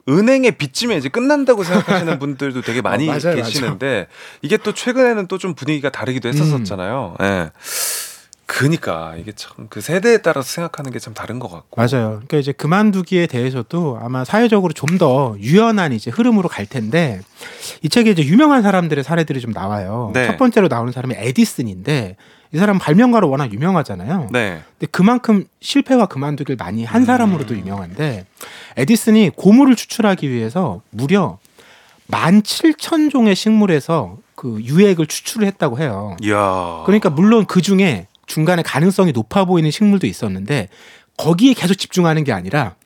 은행에 0.08 0.52
빚지면 0.52 0.96
이제 0.98 1.08
끝난다고 1.08 1.62
생각하시는 1.64 2.18
분들도 2.20 2.62
되게 2.62 2.80
많이 2.80 3.08
어, 3.08 3.12
맞아요, 3.12 3.36
계시는데 3.36 4.06
이게 4.42 4.56
또 4.56 4.72
최근에는 4.72 5.26
또 5.28 5.38
좀 5.38 5.54
분위기가 5.54 5.90
다르기도 5.90 6.28
했었잖아요. 6.28 7.16
음. 7.20 7.24
예. 7.24 7.50
그니까 8.46 9.14
이게 9.18 9.32
참 9.32 9.68
그 9.68 9.80
세대에 9.82 10.18
따라서 10.18 10.48
생각하는 10.48 10.90
게 10.90 10.98
참 10.98 11.12
다른 11.12 11.38
것 11.38 11.48
같고. 11.50 11.78
맞아요. 11.80 12.08
그러니까 12.14 12.38
이제 12.38 12.52
그만두기에 12.52 13.26
대해서도 13.26 13.98
아마 14.02 14.24
사회적으로 14.24 14.72
좀 14.72 14.98
더 14.98 15.36
유연한 15.38 15.92
이제 15.92 16.10
흐름으로 16.10 16.48
갈 16.48 16.64
텐데 16.66 17.20
이 17.82 17.88
책에 17.88 18.10
이제 18.10 18.24
유명한 18.24 18.62
사람들의 18.62 19.04
사례들이 19.04 19.40
좀 19.40 19.52
나와요. 19.52 20.10
네. 20.14 20.26
첫 20.26 20.38
번째로 20.38 20.66
나오는 20.68 20.92
사람이 20.92 21.14
에디슨인데 21.18 22.16
이 22.52 22.58
사람 22.58 22.78
발명가로 22.78 23.28
워낙 23.28 23.52
유명하잖아요. 23.52 24.28
네. 24.32 24.62
근데 24.78 24.86
그만큼 24.90 25.44
실패와 25.60 26.06
그만두기를 26.06 26.56
많이 26.56 26.84
한 26.84 27.04
사람으로도 27.04 27.56
유명한데 27.56 28.26
에디슨이 28.76 29.30
고무를 29.36 29.76
추출하기 29.76 30.30
위해서 30.30 30.80
무려 30.90 31.38
17,000종의 32.10 33.34
식물에서 33.34 34.16
그 34.34 34.60
유액을 34.62 35.06
추출을 35.06 35.46
했다고 35.46 35.78
해요. 35.78 36.16
이야. 36.22 36.82
그러니까 36.86 37.10
물론 37.10 37.44
그 37.44 37.60
중에 37.60 38.06
중간에 38.26 38.62
가능성이 38.62 39.12
높아 39.12 39.44
보이는 39.44 39.70
식물도 39.70 40.06
있었는데 40.06 40.68
거기에 41.16 41.54
계속 41.54 41.74
집중하는 41.74 42.24
게 42.24 42.32
아니라 42.32 42.76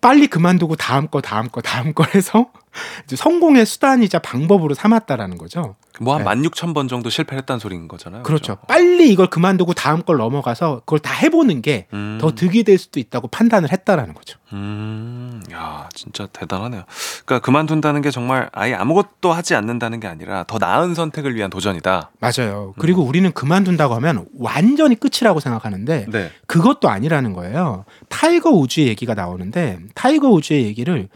빨리 0.00 0.26
그만두고 0.26 0.76
다음 0.76 1.08
거 1.08 1.20
다음 1.20 1.48
거 1.48 1.60
다음 1.60 1.92
거 1.92 2.04
해서 2.14 2.46
성공의 3.06 3.66
수단이자 3.66 4.18
방법으로 4.20 4.74
삼았다라는 4.74 5.38
거죠. 5.38 5.76
뭐한 6.00 6.24
네. 6.24 6.48
16,000번 6.48 6.88
정도 6.88 7.10
실패를 7.10 7.40
했다는 7.40 7.58
소리인 7.58 7.88
거잖아요. 7.88 8.22
그렇죠. 8.22 8.56
빨리 8.68 9.10
이걸 9.10 9.28
그만두고 9.28 9.74
다음 9.74 10.02
걸 10.02 10.16
넘어가서 10.16 10.80
그걸 10.80 10.98
다 10.98 11.12
해보는 11.12 11.62
게 11.62 11.86
음. 11.92 12.18
더 12.20 12.34
득이 12.34 12.64
될 12.64 12.78
수도 12.78 13.00
있다고 13.00 13.28
판단을 13.28 13.72
했다라는 13.72 14.14
거죠. 14.14 14.38
음, 14.52 15.42
야, 15.52 15.88
진짜 15.92 16.26
대단하네요. 16.32 16.84
그러니까 17.24 17.44
그만둔다는 17.44 18.02
게 18.02 18.10
정말 18.10 18.48
아예 18.52 18.74
아무것도 18.74 19.32
하지 19.32 19.54
않는다는 19.54 19.98
게 19.98 20.06
아니라 20.06 20.44
더 20.44 20.58
나은 20.58 20.94
선택을 20.94 21.34
위한 21.34 21.50
도전이다. 21.50 22.10
맞아요. 22.20 22.74
그리고 22.78 23.02
우리는 23.02 23.30
그만둔다고 23.32 23.94
하면 23.96 24.26
완전히 24.38 24.94
끝이라고 24.94 25.40
생각하는데 25.40 26.06
네. 26.10 26.30
그것도 26.46 26.88
아니라는 26.88 27.32
거예요. 27.32 27.84
타이거 28.08 28.50
우즈의 28.50 28.86
얘기가 28.88 29.14
나오는데 29.14 29.80
타이거 29.94 30.28
우즈의 30.28 30.64
얘기를 30.64 31.08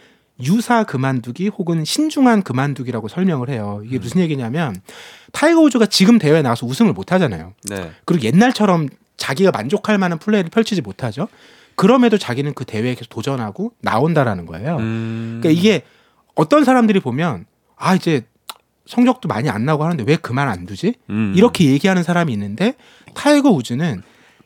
유사 0.42 0.84
그만두기 0.84 1.48
혹은 1.48 1.84
신중한 1.84 2.42
그만두기라고 2.42 3.08
설명을 3.08 3.48
해요. 3.48 3.82
이게 3.84 3.98
무슨 3.98 4.20
얘기냐면 4.20 4.80
타이거 5.32 5.60
우즈가 5.60 5.86
지금 5.86 6.18
대회에 6.18 6.42
나와서 6.42 6.66
우승을 6.66 6.92
못 6.92 7.12
하잖아요. 7.12 7.54
네. 7.68 7.90
그리고 8.04 8.24
옛날처럼 8.24 8.88
자기가 9.16 9.50
만족할 9.50 9.98
만한 9.98 10.18
플레이를 10.18 10.50
펼치지 10.50 10.80
못하죠. 10.82 11.28
그럼에도 11.74 12.18
자기는 12.18 12.54
그 12.54 12.64
대회에 12.64 12.94
계속 12.94 13.08
도전하고 13.10 13.72
나온다라는 13.80 14.46
거예요. 14.46 14.76
음. 14.76 15.38
그러니까 15.40 15.58
이게 15.58 15.82
어떤 16.34 16.64
사람들이 16.64 17.00
보면 17.00 17.46
아 17.76 17.94
이제 17.94 18.22
성적도 18.86 19.28
많이 19.28 19.48
안 19.48 19.64
나고 19.64 19.84
하는데 19.84 20.02
왜 20.06 20.16
그만 20.16 20.48
안 20.48 20.66
두지? 20.66 20.94
음. 21.10 21.32
이렇게 21.36 21.64
얘기하는 21.66 22.02
사람이 22.02 22.32
있는데 22.32 22.74
타이거 23.14 23.50
우즈는 23.50 24.02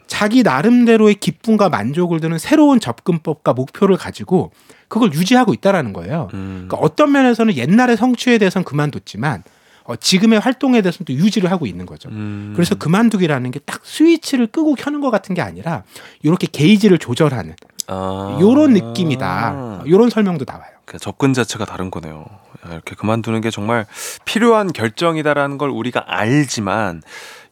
자기 0.07 0.43
나름대로의 0.43 1.15
기쁨과 1.17 1.69
만족을 1.69 2.21
드는 2.21 2.39
새로운 2.39 2.79
접근법과 2.81 3.53
목표를 3.55 3.97
가지고 3.97 4.53
그걸 4.89 5.13
유지하고 5.13 5.55
있다라는 5.55 5.93
거예요. 5.93 6.29
음. 6.35 6.67
그러니까 6.69 6.77
어떤 6.79 7.13
면에서는 7.13 7.57
옛날의 7.57 7.97
성취에 7.97 8.39
대해서는 8.39 8.65
그만뒀지만 8.65 9.43
어, 9.85 9.97
지금의 9.97 10.41
활동에 10.41 10.81
대해서는 10.83 11.05
또 11.07 11.13
유지를 11.13 11.51
하고 11.51 11.67
있는 11.67 11.85
거죠. 11.85 12.09
음. 12.11 12.53
그래서 12.55 12.75
그만두기라는 12.75 13.51
게 13.51 13.61
딱 13.67 13.81
스위치를 13.85 14.47
끄고 14.47 14.75
켜는 14.75 15.01
것 15.01 15.11
같은 15.11 15.35
게 15.35 15.43
아니라 15.43 15.83
이렇게 16.23 16.47
게이지를 16.51 16.99
조절하는 16.99 17.55
아. 17.87 18.39
요런 18.41 18.73
느낌이다. 18.73 19.83
요런 19.89 20.11
설명도 20.11 20.45
나와요. 20.47 20.71
그 20.85 20.99
접근 20.99 21.33
자체가 21.35 21.65
다른 21.65 21.91
거네요. 21.91 22.25
야, 22.67 22.73
이렇게 22.73 22.95
그만두는 22.95 23.41
게 23.41 23.51
정말 23.51 23.87
필요한 24.25 24.73
결정이다라는 24.73 25.59
걸 25.59 25.71
우리가 25.71 26.05
알지만 26.07 27.03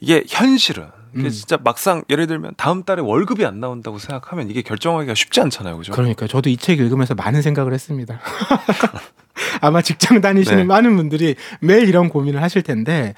이게 0.00 0.24
현실은 0.28 0.86
이게 1.14 1.24
음. 1.24 1.30
진짜 1.30 1.58
막상 1.62 2.02
예를 2.10 2.26
들면 2.26 2.54
다음 2.56 2.84
달에 2.84 3.02
월급이 3.02 3.44
안 3.44 3.60
나온다고 3.60 3.98
생각하면 3.98 4.50
이게 4.50 4.62
결정하기가 4.62 5.14
쉽지 5.14 5.40
않잖아요, 5.40 5.76
그죠? 5.78 5.92
그러니까 5.92 6.26
저도 6.26 6.48
이 6.50 6.56
책 6.56 6.78
읽으면서 6.78 7.14
많은 7.14 7.42
생각을 7.42 7.74
했습니다. 7.74 8.20
아마 9.60 9.82
직장 9.82 10.20
다니시는 10.20 10.58
네. 10.58 10.64
많은 10.64 10.96
분들이 10.96 11.34
매일 11.60 11.88
이런 11.88 12.08
고민을 12.08 12.42
하실 12.42 12.62
텐데 12.62 13.14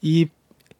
이 0.00 0.26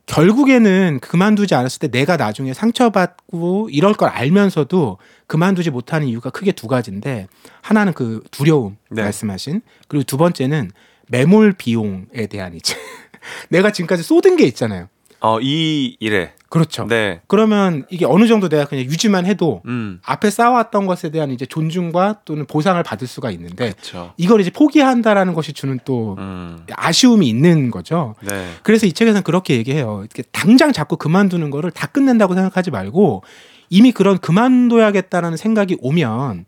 결국에는 0.07 1.01
그만두지 1.01 1.55
않았을 1.55 1.81
때 1.81 1.89
내가 1.89 2.17
나중에 2.17 2.55
상처받고 2.55 3.69
이럴 3.71 3.93
걸 3.93 4.09
알면서도 4.09 4.99
그만두지 5.27 5.71
못하는 5.71 6.07
이유가 6.07 6.31
크게 6.31 6.53
두 6.53 6.67
가지인데 6.67 7.29
하나는 7.61 7.93
그 7.93 8.23
두려움 8.31 8.77
네. 8.91 9.03
말씀하신 9.03 9.61
그리고 9.87 10.05
두 10.05 10.17
번째는 10.17 10.71
매몰 11.09 11.53
비용에 11.53 12.27
대한 12.31 12.55
이제 12.55 12.75
내가 13.51 13.71
지금까지 13.71 14.03
쏟은 14.03 14.37
게 14.37 14.45
있잖아요. 14.45 14.89
어, 15.21 15.41
이 15.41 15.97
일에. 16.01 16.33
그렇죠. 16.49 16.87
네. 16.87 17.21
그러면 17.27 17.85
이게 17.91 18.07
어느 18.07 18.27
정도 18.27 18.49
내가 18.49 18.65
그냥 18.65 18.85
유지만 18.85 19.27
해도 19.27 19.61
음. 19.67 20.01
앞에 20.03 20.31
쌓아왔던 20.31 20.87
것에 20.87 21.11
대한 21.11 21.31
이제 21.31 21.45
존중과 21.45 22.21
또는 22.25 22.47
보상을 22.47 22.83
받을 22.83 23.07
수가 23.07 23.31
있는데 23.33 23.73
그렇죠. 23.73 24.15
이걸 24.17 24.41
이제 24.41 24.51
포기한다라는 24.51 25.35
것이 25.35 25.53
주는 25.53 25.79
또 25.85 26.17
음. 26.19 26.65
아쉬움이 26.73 27.29
있는 27.29 27.71
거죠. 27.71 28.15
네. 28.23 28.51
그래서 28.63 28.87
이 28.87 28.93
책에서는 28.93 29.25
그렇게 29.25 29.57
얘기해요. 29.57 30.07
당장 30.33 30.73
자꾸 30.73 30.97
그만두는 30.97 31.51
거를 31.51 31.71
다 31.71 31.87
끝낸다고 31.87 32.35
생각하지 32.35 32.71
말고 32.71 33.25
이미 33.69 33.93
그런 33.93 34.17
그만둬야겠다는 34.19 35.37
생각이 35.37 35.77
오면 35.81 36.47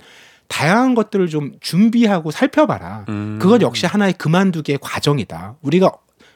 다양한 0.48 0.94
것들을 0.94 1.28
좀 1.28 1.52
준비하고 1.60 2.30
살펴봐라. 2.30 3.04
음. 3.08 3.38
그건 3.40 3.60
역시 3.62 3.86
하나의 3.86 4.14
그만두기의 4.14 4.78
과정이다. 4.80 5.56
우리가 5.60 5.92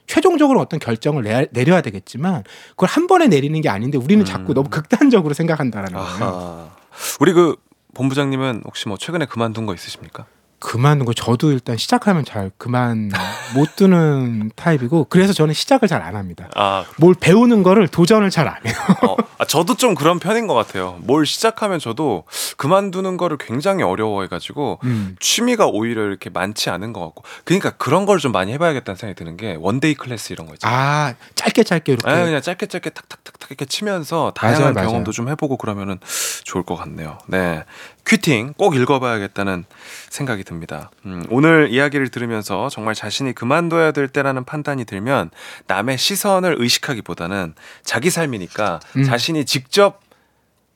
최종적으로 0.06 0.60
어떤 0.60 0.78
결정을 0.78 1.22
내, 1.22 1.48
내려야 1.52 1.80
되겠지만 1.80 2.44
그걸 2.70 2.88
한 2.88 3.06
번에 3.06 3.26
내리는 3.26 3.60
게 3.60 3.68
아닌데 3.68 3.98
우리는 3.98 4.24
자꾸 4.24 4.54
너무 4.54 4.68
극단적으로 4.68 5.34
생각한다라는 5.34 5.98
거예요. 5.98 6.70
음. 6.70 6.84
우리 7.20 7.32
그 7.32 7.56
본부장님은 7.94 8.62
혹시 8.66 8.88
뭐 8.88 8.96
최근에 8.98 9.26
그만둔 9.26 9.66
거 9.66 9.74
있으십니까? 9.74 10.26
그만둔 10.64 11.04
거 11.04 11.12
저도 11.12 11.52
일단 11.52 11.76
시작하면 11.76 12.24
잘 12.24 12.50
그만 12.56 13.10
못 13.54 13.76
두는 13.76 14.50
타입이고 14.56 15.04
그래서 15.10 15.32
저는 15.34 15.52
시작을 15.54 15.88
잘 15.88 16.02
안 16.02 16.16
합니다. 16.16 16.48
아, 16.54 16.84
뭘 16.98 17.14
배우는 17.14 17.62
거를 17.62 17.86
도전을 17.88 18.30
잘 18.30 18.48
안 18.48 18.56
해요. 18.66 18.74
어, 19.08 19.16
아, 19.38 19.44
저도 19.44 19.74
좀 19.76 19.94
그런 19.94 20.18
편인 20.18 20.46
것 20.46 20.54
같아요. 20.54 20.98
뭘 21.02 21.24
시작하면 21.26 21.78
저도 21.78 22.24
그만두는 22.56 23.16
거를 23.16 23.36
굉장히 23.38 23.82
어려워해가지고 23.84 24.80
음. 24.84 25.16
취미가 25.20 25.66
오히려 25.66 26.04
이렇게 26.04 26.30
많지 26.30 26.68
않은 26.70 26.92
것 26.92 27.00
같고. 27.00 27.22
그러니까 27.44 27.70
그런 27.70 28.06
걸 28.06 28.14
좀 28.18 28.32
많이 28.32 28.52
해봐야겠다는 28.54 28.96
생각이 28.96 29.18
드는 29.18 29.36
게 29.36 29.56
one-day 29.60 29.94
class 29.94 30.32
이런 30.32 30.46
거 30.46 30.54
있잖아요. 30.54 30.78
아 30.78 31.14
짧게 31.34 31.62
짧게 31.64 31.92
이렇게 31.92 32.10
아, 32.10 32.24
그냥 32.24 32.40
짧게 32.40 32.66
짧게 32.66 32.90
탁탁탁탁 32.90 33.50
이렇게 33.50 33.66
치면서 33.66 34.32
다양한 34.34 34.60
맞아요, 34.62 34.72
맞아요. 34.74 34.88
경험도 34.88 35.12
좀 35.12 35.28
해보고 35.28 35.56
그러면은 35.58 35.98
좋을 36.44 36.64
것 36.64 36.74
같네요. 36.76 37.18
네. 37.26 37.64
큐팅 38.06 38.54
꼭 38.56 38.76
읽어봐야겠다는 38.76 39.64
생각이 40.10 40.44
듭니다. 40.44 40.90
음, 41.06 41.24
오늘 41.30 41.70
이야기를 41.70 42.08
들으면서 42.08 42.68
정말 42.68 42.94
자신이 42.94 43.32
그만둬야 43.32 43.92
될 43.92 44.08
때라는 44.08 44.44
판단이 44.44 44.84
들면 44.84 45.30
남의 45.66 45.98
시선을 45.98 46.56
의식하기보다는 46.58 47.54
자기 47.82 48.10
삶이니까 48.10 48.80
음. 48.96 49.04
자신이 49.04 49.44
직접 49.44 50.00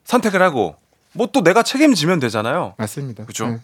선택을 0.05 0.41
하고 0.41 0.75
뭐 1.13 1.27
또 1.31 1.41
내가 1.41 1.63
책임지면 1.63 2.19
되잖아요. 2.19 2.75
맞습니다. 2.77 3.25
그죠? 3.25 3.47
네. 3.47 3.59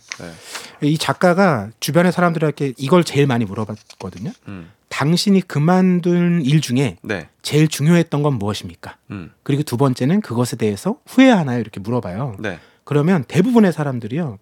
네. 0.82 0.88
이 0.88 0.97
작가가 0.97 1.70
주변의 1.80 2.11
사람들에게 2.11 2.74
이걸 2.78 3.03
제일 3.03 3.28
많이 3.28 3.45
물어봤거든요. 3.45 4.32
음. 4.47 4.72
당신이 4.89 5.41
그만둔 5.41 6.41
일 6.43 6.61
중에 6.61 6.97
네. 7.01 7.28
제일 7.41 7.68
중요했던 7.68 8.24
건 8.24 8.34
무엇입니까? 8.36 8.97
음. 9.11 9.32
그리고 9.43 9.63
두 9.63 9.78
번째는 9.78 10.22
그것에 10.22 10.55
대해서 10.57 10.97
후회하나요? 11.07 11.59
이렇게 11.59 11.80
물어봐요. 11.80 12.38
네. 12.39 12.59
그러면 12.86 13.26
대부분의 13.28 13.74
사람들이요. 13.74 14.38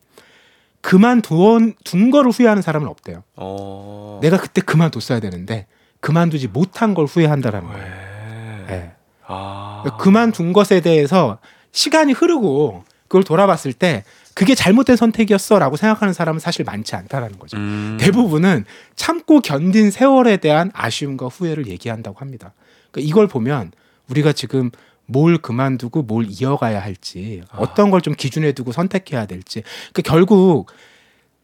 그만둔 0.81 1.73
둔 1.83 2.11
거를 2.11 2.29
후회하는 2.29 2.61
사람은 2.61 2.87
없대요. 2.87 3.23
어. 3.37 4.19
내가 4.21 4.37
그때 4.37 4.61
그만뒀어야 4.61 5.21
되는데 5.21 5.65
그만두지 6.01 6.49
못한 6.49 6.93
걸 6.93 7.05
후회한다라는 7.05 7.67
거예요. 7.69 7.85
네. 7.85 8.65
네. 8.67 8.91
아. 9.25 9.83
그만둔 9.99 10.51
것에 10.51 10.81
대해서 10.81 11.39
시간이 11.71 12.11
흐르고 12.11 12.83
그걸 13.07 13.23
돌아봤을 13.23 13.71
때 13.73 14.03
그게 14.33 14.55
잘못된 14.55 14.95
선택이었어라고 14.95 15.77
생각하는 15.77 16.13
사람은 16.13 16.39
사실 16.39 16.65
많지 16.65 16.95
않다라는 16.95 17.39
거죠. 17.39 17.57
음. 17.57 17.97
대부분은 18.01 18.65
참고 18.95 19.39
견딘 19.39 19.91
세월에 19.91 20.37
대한 20.37 20.71
아쉬움과 20.73 21.27
후회를 21.27 21.67
얘기한다고 21.67 22.19
합니다. 22.19 22.53
그러니까 22.91 23.09
이걸 23.09 23.27
보면 23.27 23.71
우리가 24.09 24.33
지금 24.33 24.71
뭘 25.05 25.37
그만두고 25.37 26.03
뭘 26.03 26.25
이어가야 26.29 26.81
할지 26.81 27.41
어떤 27.57 27.91
걸 27.91 28.01
좀 28.01 28.13
기준에 28.15 28.51
두고 28.53 28.71
선택해야 28.71 29.25
될지 29.25 29.63
그 29.93 30.01
결국 30.01 30.67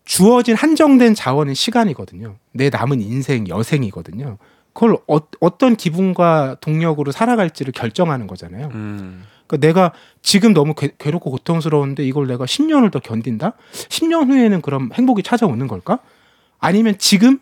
주어진 0.05 0.55
한정된 0.55 1.13
자원은 1.13 1.53
시간이거든요. 1.53 2.37
내 2.51 2.69
남은 2.69 3.01
인생 3.01 3.47
여생이거든요. 3.47 4.37
그걸 4.73 4.97
어, 5.07 5.57
떤 5.57 5.75
기분과 5.75 6.57
동력으로 6.61 7.11
살아갈지를 7.11 7.73
결정하는 7.73 8.25
거잖아요. 8.27 8.69
음. 8.73 9.23
그러니까 9.45 9.67
내가 9.67 9.93
지금 10.21 10.53
너무 10.53 10.73
괴, 10.73 10.89
괴롭고 10.97 11.31
고통스러운데 11.31 12.03
이걸 12.05 12.27
내가 12.27 12.45
10년을 12.45 12.91
더 12.91 12.99
견딘다? 12.99 13.53
10년 13.73 14.27
후에는 14.29 14.61
그럼 14.61 14.89
행복이 14.93 15.21
찾아오는 15.23 15.67
걸까? 15.67 15.99
아니면 16.59 16.95
지금 16.97 17.39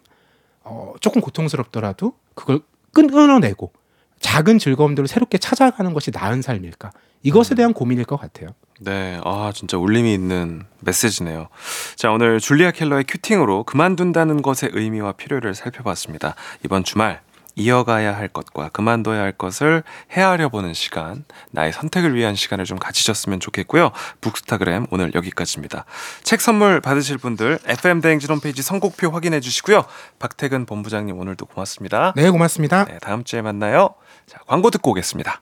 어, 0.64 0.94
조금 1.00 1.22
고통스럽더라도 1.22 2.14
그걸 2.34 2.60
끊, 2.94 3.08
끊어내고 3.08 3.72
작은 4.20 4.60
즐거움들을 4.60 5.08
새롭게 5.08 5.38
찾아가는 5.38 5.94
것이 5.94 6.12
나은 6.12 6.42
삶일까? 6.42 6.92
이것에 7.24 7.56
대한 7.56 7.74
고민일 7.74 8.06
것 8.06 8.18
같아요. 8.18 8.50
네, 8.80 9.20
아 9.24 9.52
진짜 9.54 9.78
울림이 9.78 10.14
있는 10.14 10.64
메시지네요. 10.82 11.48
자, 11.96 12.12
오늘 12.12 12.40
줄리아 12.40 12.72
켈러의 12.72 13.06
큐팅으로 13.08 13.64
그만둔다는 13.64 14.42
것의 14.42 14.72
의미와 14.74 15.14
필요를 15.14 15.56
살펴봤습니다. 15.56 16.36
이번 16.64 16.84
주말 16.84 17.22
이어가야 17.58 18.16
할 18.16 18.28
것과 18.28 18.70
그만둬야 18.70 19.20
할 19.20 19.32
것을 19.32 19.84
헤아려 20.12 20.50
보는 20.50 20.76
시간, 20.76 21.26
나의 21.50 21.74
선택을 21.74 22.14
위한 22.14 22.36
시간을 22.36 22.66
좀 22.66 22.78
가지셨으면 22.78 23.40
좋겠고요. 23.40 23.92
북스타그램 24.22 24.86
오늘 24.92 25.12
여기까지입니다. 25.16 25.86
책 26.22 26.40
선물 26.40 26.82
받으실 26.82 27.18
분들 27.18 27.58
FM 27.66 28.02
대행진 28.02 28.30
홈페이지 28.30 28.62
선곡표 28.62 29.10
확인해 29.10 29.40
주시고요. 29.40 29.86
박태근 30.20 30.68
본부장님 30.68 31.18
오늘도 31.18 31.48
고맙습니다. 31.48 32.14
네, 32.16 32.30
고맙습니다. 32.30 32.86
네, 32.86 33.00
다음 33.02 33.24
주에 33.24 33.42
만나요. 33.42 33.96
자, 34.28 34.40
광고 34.46 34.70
듣고 34.70 34.92
오겠습니다. 34.92 35.42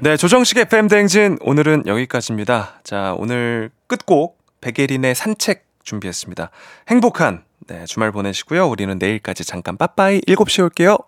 네, 0.00 0.16
조정식 0.16 0.56
FM 0.58 0.86
대행진 0.86 1.38
오늘은 1.40 1.84
여기까지입니다. 1.86 2.80
자, 2.84 3.14
오늘 3.18 3.70
끝곡 3.88 4.38
백예린의 4.60 5.14
산책 5.16 5.66
준비했습니다. 5.82 6.50
행복한 6.88 7.44
네, 7.66 7.84
주말 7.84 8.12
보내시고요. 8.12 8.68
우리는 8.68 8.96
내일까지 8.96 9.44
잠깐 9.44 9.76
빠빠이 9.76 10.20
7시에 10.20 10.62
올게요. 10.62 10.98